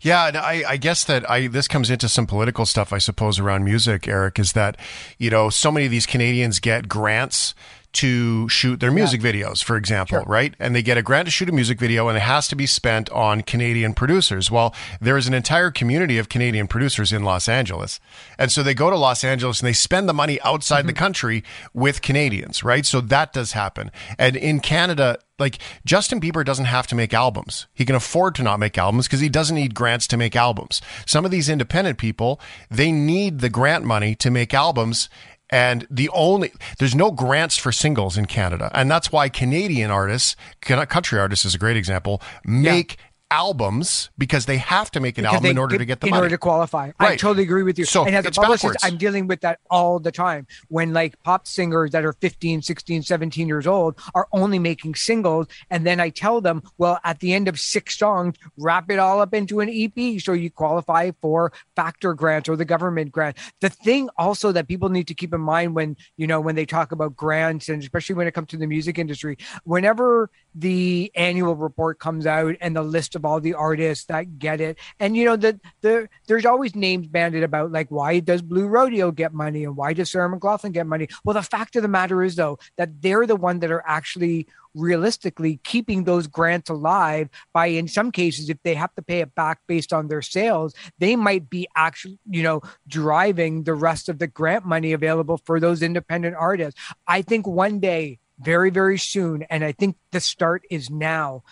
[0.01, 3.39] Yeah, and I, I guess that I this comes into some political stuff, I suppose,
[3.39, 4.07] around music.
[4.07, 4.78] Eric is that
[5.17, 7.53] you know so many of these Canadians get grants
[7.91, 9.31] to shoot their music yeah.
[9.31, 10.23] videos, for example, sure.
[10.27, 10.53] right?
[10.59, 12.67] And they get a grant to shoot a music video and it has to be
[12.67, 14.51] spent on Canadian producers.
[14.51, 17.99] Well, there is an entire community of Canadian producers in Los Angeles.
[18.37, 20.87] And so they go to Los Angeles and they spend the money outside mm-hmm.
[20.87, 22.85] the country with Canadians, right?
[22.85, 23.91] So that does happen.
[24.19, 27.67] And in Canada, like Justin Bieber doesn't have to make albums.
[27.73, 30.81] He can afford to not make albums because he doesn't need grants to make albums.
[31.07, 35.09] Some of these independent people, they need the grant money to make albums
[35.49, 38.69] and the only, there's no grants for singles in Canada.
[38.73, 44.45] And that's why Canadian artists, country artists is a great example, make yeah albums because
[44.45, 46.21] they have to make an because album in order get, to get the in money.
[46.21, 46.91] order to qualify.
[46.99, 47.11] Right.
[47.11, 47.86] I totally agree with you.
[47.86, 48.84] So and as a publicist, backwards.
[48.84, 50.47] I'm dealing with that all the time.
[50.69, 55.47] When like pop singers that are 15, 16, 17 years old are only making singles,
[55.69, 59.21] and then I tell them, well, at the end of six songs, wrap it all
[59.21, 63.38] up into an EP so you qualify for factor grants or the government grant.
[63.61, 66.65] The thing also that people need to keep in mind when you know when they
[66.65, 71.55] talk about grants and especially when it comes to the music industry, whenever the annual
[71.55, 74.78] report comes out and the list of all the artists that get it.
[74.99, 79.11] And you know, that the there's always names banded about like why does Blue Rodeo
[79.11, 81.07] get money and why does Sarah McLachlan get money?
[81.24, 84.47] Well, the fact of the matter is though that they're the one that are actually
[84.76, 89.34] realistically keeping those grants alive by in some cases if they have to pay it
[89.34, 94.20] back based on their sales they might be actually you know driving the rest of
[94.20, 99.43] the grant money available for those independent artists i think one day very, very soon.
[99.43, 101.43] And I think the start is now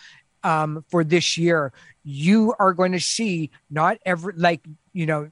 [0.48, 1.72] um, for this year.
[2.04, 5.30] You are going to see not every, like, you know,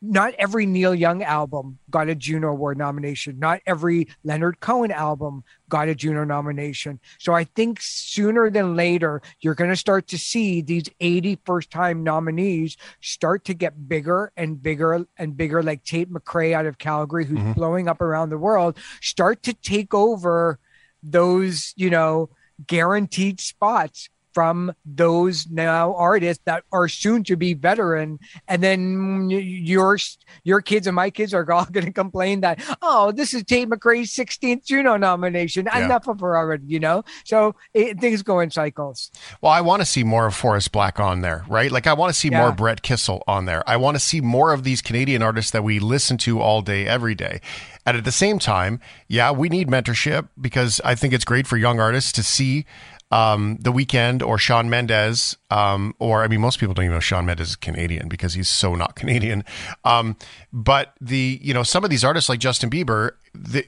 [0.00, 3.38] not every Neil Young album got a Juno Award nomination.
[3.38, 7.00] Not every Leonard Cohen album got a Juno nomination.
[7.18, 11.70] So I think sooner than later, you're going to start to see these 80 first
[11.70, 16.78] time nominees start to get bigger and bigger and bigger, like Tate McRae out of
[16.78, 17.52] Calgary, who's mm-hmm.
[17.52, 20.58] blowing up around the world, start to take over
[21.02, 22.28] those, you know,
[22.66, 28.18] guaranteed spots from those now artists that are soon to be veteran.
[28.48, 29.96] And then your
[30.42, 33.70] your kids and my kids are all going to complain that oh this is Tate
[33.70, 35.66] McRae's 16th Juno nomination.
[35.66, 35.84] Yeah.
[35.84, 37.04] enough of her already you know?
[37.24, 39.10] So it, things go in cycles.
[39.40, 41.70] Well I want to see more of Forest Blakk on there right?
[41.70, 42.40] Like I want to see yeah.
[42.40, 43.62] more Brett Kissel on there.
[43.68, 46.86] I want to see more of these Canadian artists that we listen to all day
[46.86, 47.40] every day
[47.86, 51.56] and at the same time, yeah, we need mentorship because I think it's great for
[51.56, 52.64] young artists to see
[53.10, 57.00] um, The Weeknd or Shawn Mendes, um, or I mean, most people don't even know
[57.00, 59.44] Shawn Mendes is Canadian because he's so not Canadian.
[59.84, 60.16] Um,
[60.52, 63.64] but the you know some of these artists like Justin Bieber, the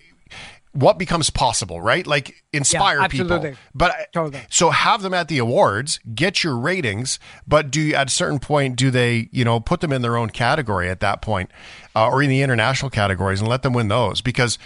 [0.76, 2.06] what becomes possible, right?
[2.06, 3.54] Like inspire yeah, people.
[3.74, 4.42] But totally.
[4.50, 8.38] so have them at the awards, get your ratings, but do you, at a certain
[8.38, 11.50] point do they, you know, put them in their own category at that point,
[11.94, 14.58] uh, or in the international categories and let them win those because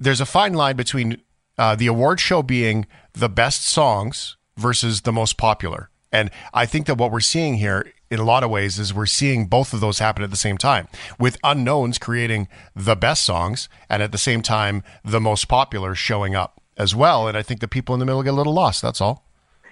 [0.00, 1.20] there's a fine line between
[1.58, 5.90] uh, the award show being the best songs versus the most popular.
[6.10, 9.06] And I think that what we're seeing here in a lot of ways is we're
[9.06, 10.88] seeing both of those happen at the same time
[11.18, 16.34] with unknowns creating the best songs and at the same time the most popular showing
[16.34, 17.28] up as well.
[17.28, 18.80] And I think the people in the middle get a little lost.
[18.82, 19.24] That's all.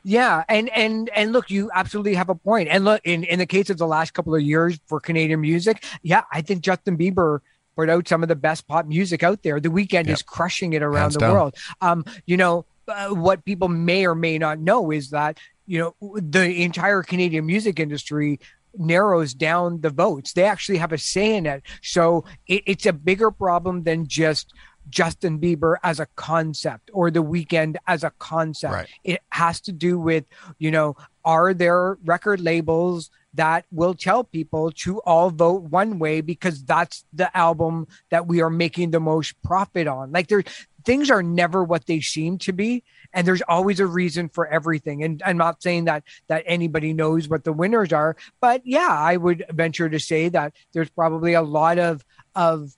[0.03, 2.69] Yeah, and and and look, you absolutely have a point.
[2.69, 5.83] And look, in in the case of the last couple of years for Canadian music,
[6.03, 7.41] yeah, I think Justin Bieber
[7.75, 9.59] put out some of the best pop music out there.
[9.59, 10.09] The Weeknd Yep.
[10.09, 11.33] is crushing it around Hands the down.
[11.33, 11.55] world.
[11.81, 16.17] Um, you know, uh, what people may or may not know is that you know
[16.21, 18.41] the entire Canadian music industry
[18.79, 20.33] narrows down the votes.
[20.33, 21.63] They actually have a say in it.
[21.83, 24.53] So it, it's a bigger problem than just
[24.89, 28.75] Justin Bieber as a concept or the Weeknd as a concept.
[28.75, 28.89] Right.
[29.05, 30.25] It has to do with,
[30.59, 36.21] you know, are there record labels that will tell people to all vote one way
[36.21, 40.13] because that's the album that we are making the most profit on.
[40.13, 40.45] Like there
[40.85, 42.85] things are never what they seem to be
[43.17, 45.03] and there's always a reason for everything.
[45.03, 49.17] And i'm not saying that that anybody knows what the winners are but yeah i
[49.17, 52.05] would venture to say that there's probably a lot of
[52.35, 52.77] of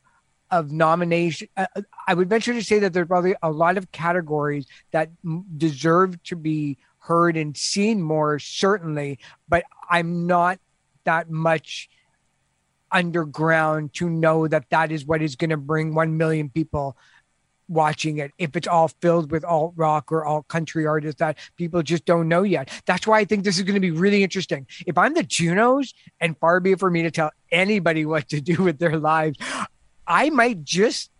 [0.50, 1.66] of nomination uh,
[2.06, 5.10] i would venture to say that there's probably a lot of categories that
[5.56, 9.18] deserve to be heard and seen more certainly
[9.48, 10.58] but i'm not
[11.04, 11.88] that much
[12.90, 16.96] underground to know that that is what is going to bring 1 million people
[17.68, 21.82] watching it if it's all filled with alt rock or alt country artists that people
[21.82, 22.70] just don't know yet.
[22.86, 24.66] That's why I think this is going to be really interesting.
[24.86, 28.40] If I'm the Junos, and far be it for me to tell anybody what to
[28.40, 29.38] do with their lives,
[30.06, 31.10] I might just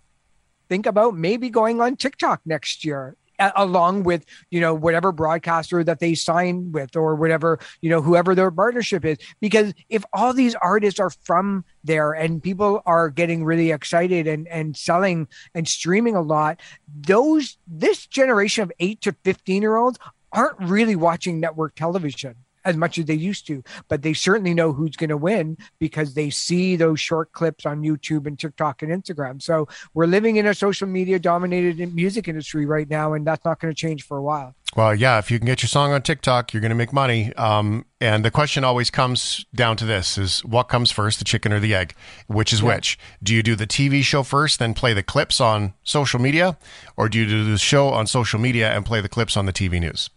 [0.69, 3.17] think about maybe going on TikTok next year.
[3.39, 8.35] Along with you know whatever broadcaster that they sign with or whatever you know whoever
[8.35, 9.19] their partnership is.
[9.41, 14.49] Because if all these artists are from there and people are getting really excited and
[14.49, 19.99] and selling and streaming a lot those this generation of 8 to 15 year olds
[20.33, 22.35] aren't really watching network television
[22.69, 26.15] as much as they used to but they certainly know who's going to win because
[26.15, 30.47] they see those short clips on YouTube and TikTok and Instagram so we're living in
[30.47, 34.17] a social media dominated music industry right now and that's not going to change for
[34.19, 36.77] a while Well, yeah, if you can get your song on TikTok, you're going to
[36.77, 37.35] make money.
[37.35, 41.53] Um, and the question always comes down to this is what comes first, the chicken
[41.53, 41.95] or the egg?
[42.27, 42.99] Which is which?
[43.23, 46.59] Do you do the TV show first, then play the clips on social media?
[46.97, 49.53] Or do you do the show on social media and play the clips on the
[49.53, 50.11] TV news?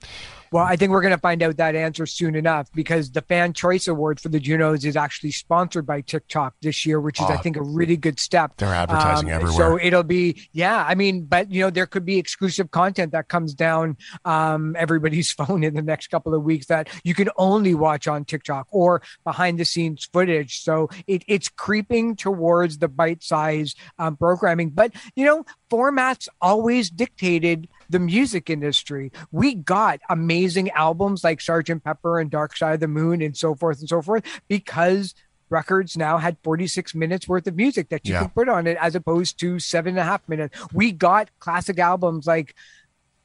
[0.52, 3.54] Well, I think we're going to find out that answer soon enough because the Fan
[3.54, 7.36] Choice Award for the Junos is actually sponsored by TikTok this year, which is, I
[7.36, 7.38] Oh.
[7.38, 8.58] think, a really good step.
[8.58, 9.54] They're advertising Um, everywhere.
[9.58, 13.30] So it'll be, yeah, I mean, but, you know, there could be exclusive content that
[13.30, 13.96] comes down
[14.26, 18.26] um, everybody's phone in the next couple of weeks that you can only watch on
[18.26, 20.62] TikTok or behind the scenes footage.
[20.64, 24.72] So it, it's creeping towards the bite size um, programming.
[24.72, 29.12] But, you know, formats always dictated the music industry.
[29.32, 31.84] We got amazing albums like Sgt.
[31.84, 35.14] Pepper and Dark Side of the Moon and so forth and so forth because
[35.50, 38.22] records now had 46 minutes worth of music that you Yeah.
[38.24, 40.58] could put on it as opposed to seven and a half minutes.
[40.74, 42.56] We got classic albums like,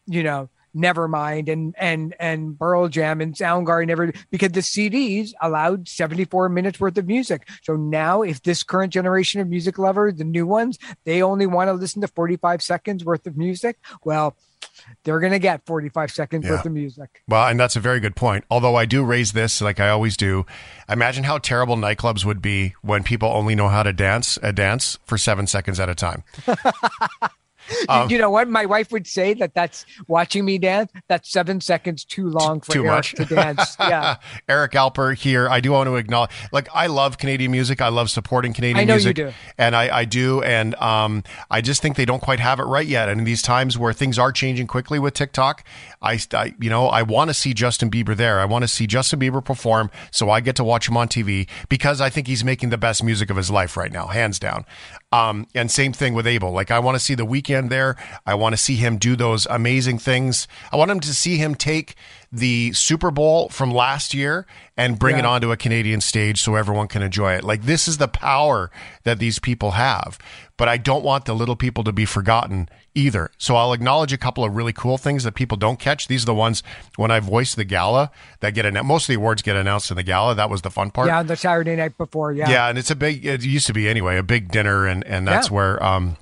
[0.06, 5.88] you know, Nevermind and and and Pearl Jam and Soundgarden never because the CDs allowed
[5.88, 7.48] 74 minutes worth of music.
[7.62, 11.68] So now if this current generation of music lovers, the new ones, they only want
[11.68, 14.36] to listen to 45 seconds worth of music, well,
[15.04, 16.52] they're gonna get 45 seconds Yeah.
[16.52, 17.22] worth of music.
[17.26, 18.44] Well, and that's a very good point.
[18.50, 20.44] Although I do raise this, like I always do.
[20.88, 24.98] Imagine how terrible nightclubs would be when people only know how to dance a dance
[25.06, 26.22] for seven seconds at a time.
[27.88, 28.48] Um, you know what?
[28.48, 30.90] My wife would say that that's watching me dance.
[31.08, 33.76] That's seven seconds too long for Too Eric much to dance.
[33.80, 34.16] Yeah,
[34.48, 35.48] Eric Alper here.
[35.48, 37.80] I do want to acknowledge, like, I love Canadian music.
[37.80, 39.16] I love supporting Canadian I know you music.
[39.16, 39.32] do.
[39.58, 40.42] And I, I do.
[40.42, 43.08] And um, I just think they don't quite have it right yet.
[43.08, 45.64] And in these times where things are changing quickly with TikTok,
[46.06, 48.40] I, I you know, I want to see Justin Bieber there.
[48.40, 51.48] I want to see Justin Bieber perform so I get to watch him on TV
[51.68, 54.64] because I think he's making the best music of his life right now, hands down.
[55.12, 56.52] Um, and same thing with Abel.
[56.52, 57.96] Like, I want to see the Weeknd there.
[58.26, 60.46] I want to see him do those amazing things.
[60.72, 61.94] I want him to see him take
[62.32, 64.46] the Super Bowl from last year
[64.76, 67.44] and bring it onto a Canadian stage so everyone can enjoy it.
[67.44, 68.70] Like, this is the power
[69.04, 70.18] that these people have.
[70.58, 73.30] But I don't want the little people to be forgotten either.
[73.36, 76.08] So I'll acknowledge a couple of really cool things that people don't catch.
[76.08, 76.62] These are the ones
[76.96, 78.86] when I voice the gala that get announced.
[78.88, 80.34] Most of the awards get announced in the gala.
[80.34, 81.08] That was the fun part.
[81.08, 81.22] yeah.
[81.22, 82.32] The Saturday night before.
[82.32, 83.26] Yeah, Yeah, and it's a big.
[83.26, 85.54] It used to be anyway, a big dinner, and and that's Yeah.
[85.54, 86.16] where um,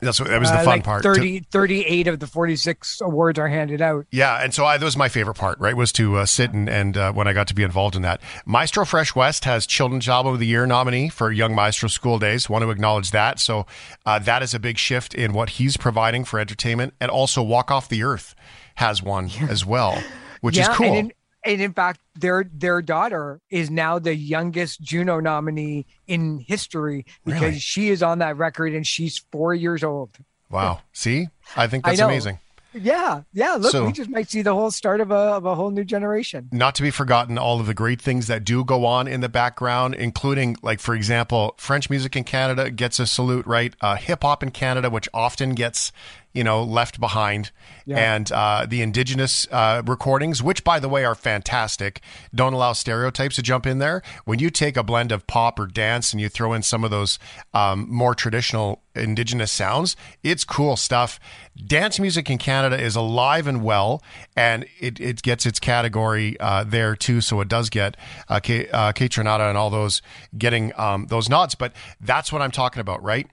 [0.00, 1.02] that's what that was the Uh, fun like part.
[1.02, 4.06] to- 38 of the 46 awards are handed out.
[4.10, 5.76] yeah, and so I, that was my favorite part, right?
[5.76, 8.20] Was to uh, sit and and uh, when I got to be involved in that.
[8.46, 12.48] Maestro Fresh Wes has Children's Album of the Year nominee for Young Maestro School Days.
[12.48, 13.40] Want to acknowledge that.
[13.40, 13.66] So
[14.06, 17.70] uh, that is a big shift in what he's providing for entertainment, and also Walk
[17.70, 18.34] Off the Earth
[18.76, 20.00] has one as well,
[20.40, 20.86] which is cool.
[20.86, 21.12] And in,
[21.48, 27.40] and in fact, their their daughter is now the youngest Juno nominee in history because
[27.42, 27.58] Really?
[27.58, 30.10] she is on that record and she's four years old.
[30.50, 32.06] wow, see, I think that's know.
[32.06, 32.38] amazing.
[32.74, 33.54] Yeah, yeah.
[33.54, 35.84] Look, So- we just might see the whole start of a of a whole new
[35.84, 36.48] generation.
[36.52, 39.28] Not to be forgotten, all of the great things that do go on in the
[39.28, 43.74] background, including, like, for example, French music in Canada gets a salute, right?
[43.80, 45.92] Uh, Hip hop in Canada, which often gets,
[46.38, 47.50] you know, left behind.
[47.84, 48.14] Yeah.
[48.14, 52.00] And uh, the indigenous uh, recordings, which, by the way, are fantastic,
[52.32, 54.02] don't allow stereotypes to jump in there.
[54.24, 56.92] When you take a blend of pop or dance and you throw in some of
[56.92, 57.18] those
[57.52, 61.18] um, more traditional indigenous sounds, it's cool stuff.
[61.66, 64.00] Dance music in Canada is alive and well,
[64.36, 67.20] and it, it gets its category uh, there too.
[67.20, 67.96] So it does get
[68.28, 70.02] uh, K, uh, Kaytranada and all those
[70.36, 71.56] getting um, those nods.
[71.56, 73.26] But that's what I'm talking about, right?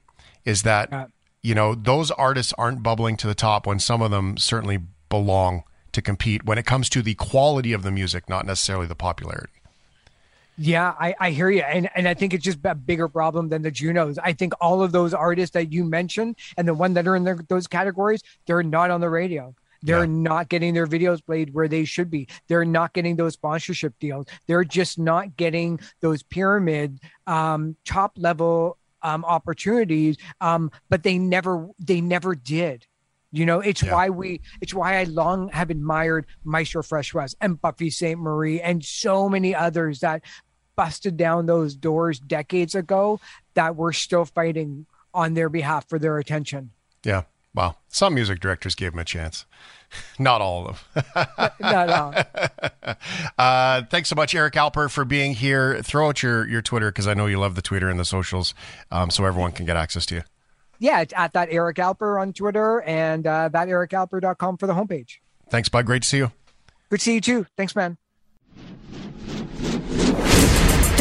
[0.44, 0.90] Is that.
[1.46, 4.80] You know those artists aren't bubbling to the top when some of them certainly
[5.10, 8.96] belong to compete when it comes to the quality of the music, not necessarily the
[8.96, 9.52] popularity.
[10.58, 11.62] Yeah, I, I hear you.
[11.62, 14.18] And and I think it's just a bigger problem than the Junos.
[14.18, 17.26] I think all of those artists that you mentioned and the one that are in
[17.26, 19.54] their, those categories, they're not on the radio.
[19.84, 20.30] They're Yeah.
[20.32, 22.28] not getting their videos played where they should be.
[22.48, 24.26] They're not getting those sponsorship deals.
[24.48, 30.18] They're just not getting those pyramid um, top level um, opportunities.
[30.42, 32.86] Um, but they never they never did.
[33.32, 33.94] You know, it's Yeah.
[33.94, 38.84] why we it's why I long have admired Maestro Fresh Wes and Buffy Sainte-Marie and
[38.84, 40.22] so many others that
[40.76, 43.20] busted down those doors decades ago
[43.54, 46.72] that we're still fighting on their behalf for their attention.
[47.04, 47.24] Yeah.
[47.56, 47.78] Wow.
[47.88, 49.46] Some music directors gave him a chance.
[50.20, 51.06] Not all of them.
[51.62, 52.94] No, no.
[53.38, 55.82] uh, thanks so much, Eric Alper, for being here.
[55.82, 58.54] Throw out your, your Twitter because I know you love the Twitter and the socials
[58.92, 60.24] um, so everyone can get access to you.
[60.80, 65.18] Yeah, it's at that Eric Alper on Twitter and uh, that ericalper.com for the homepage.
[65.50, 65.86] Thanks, bud.
[65.86, 66.32] Great to see you.
[66.90, 67.48] Good to see you too.
[67.56, 67.98] Thanks, man.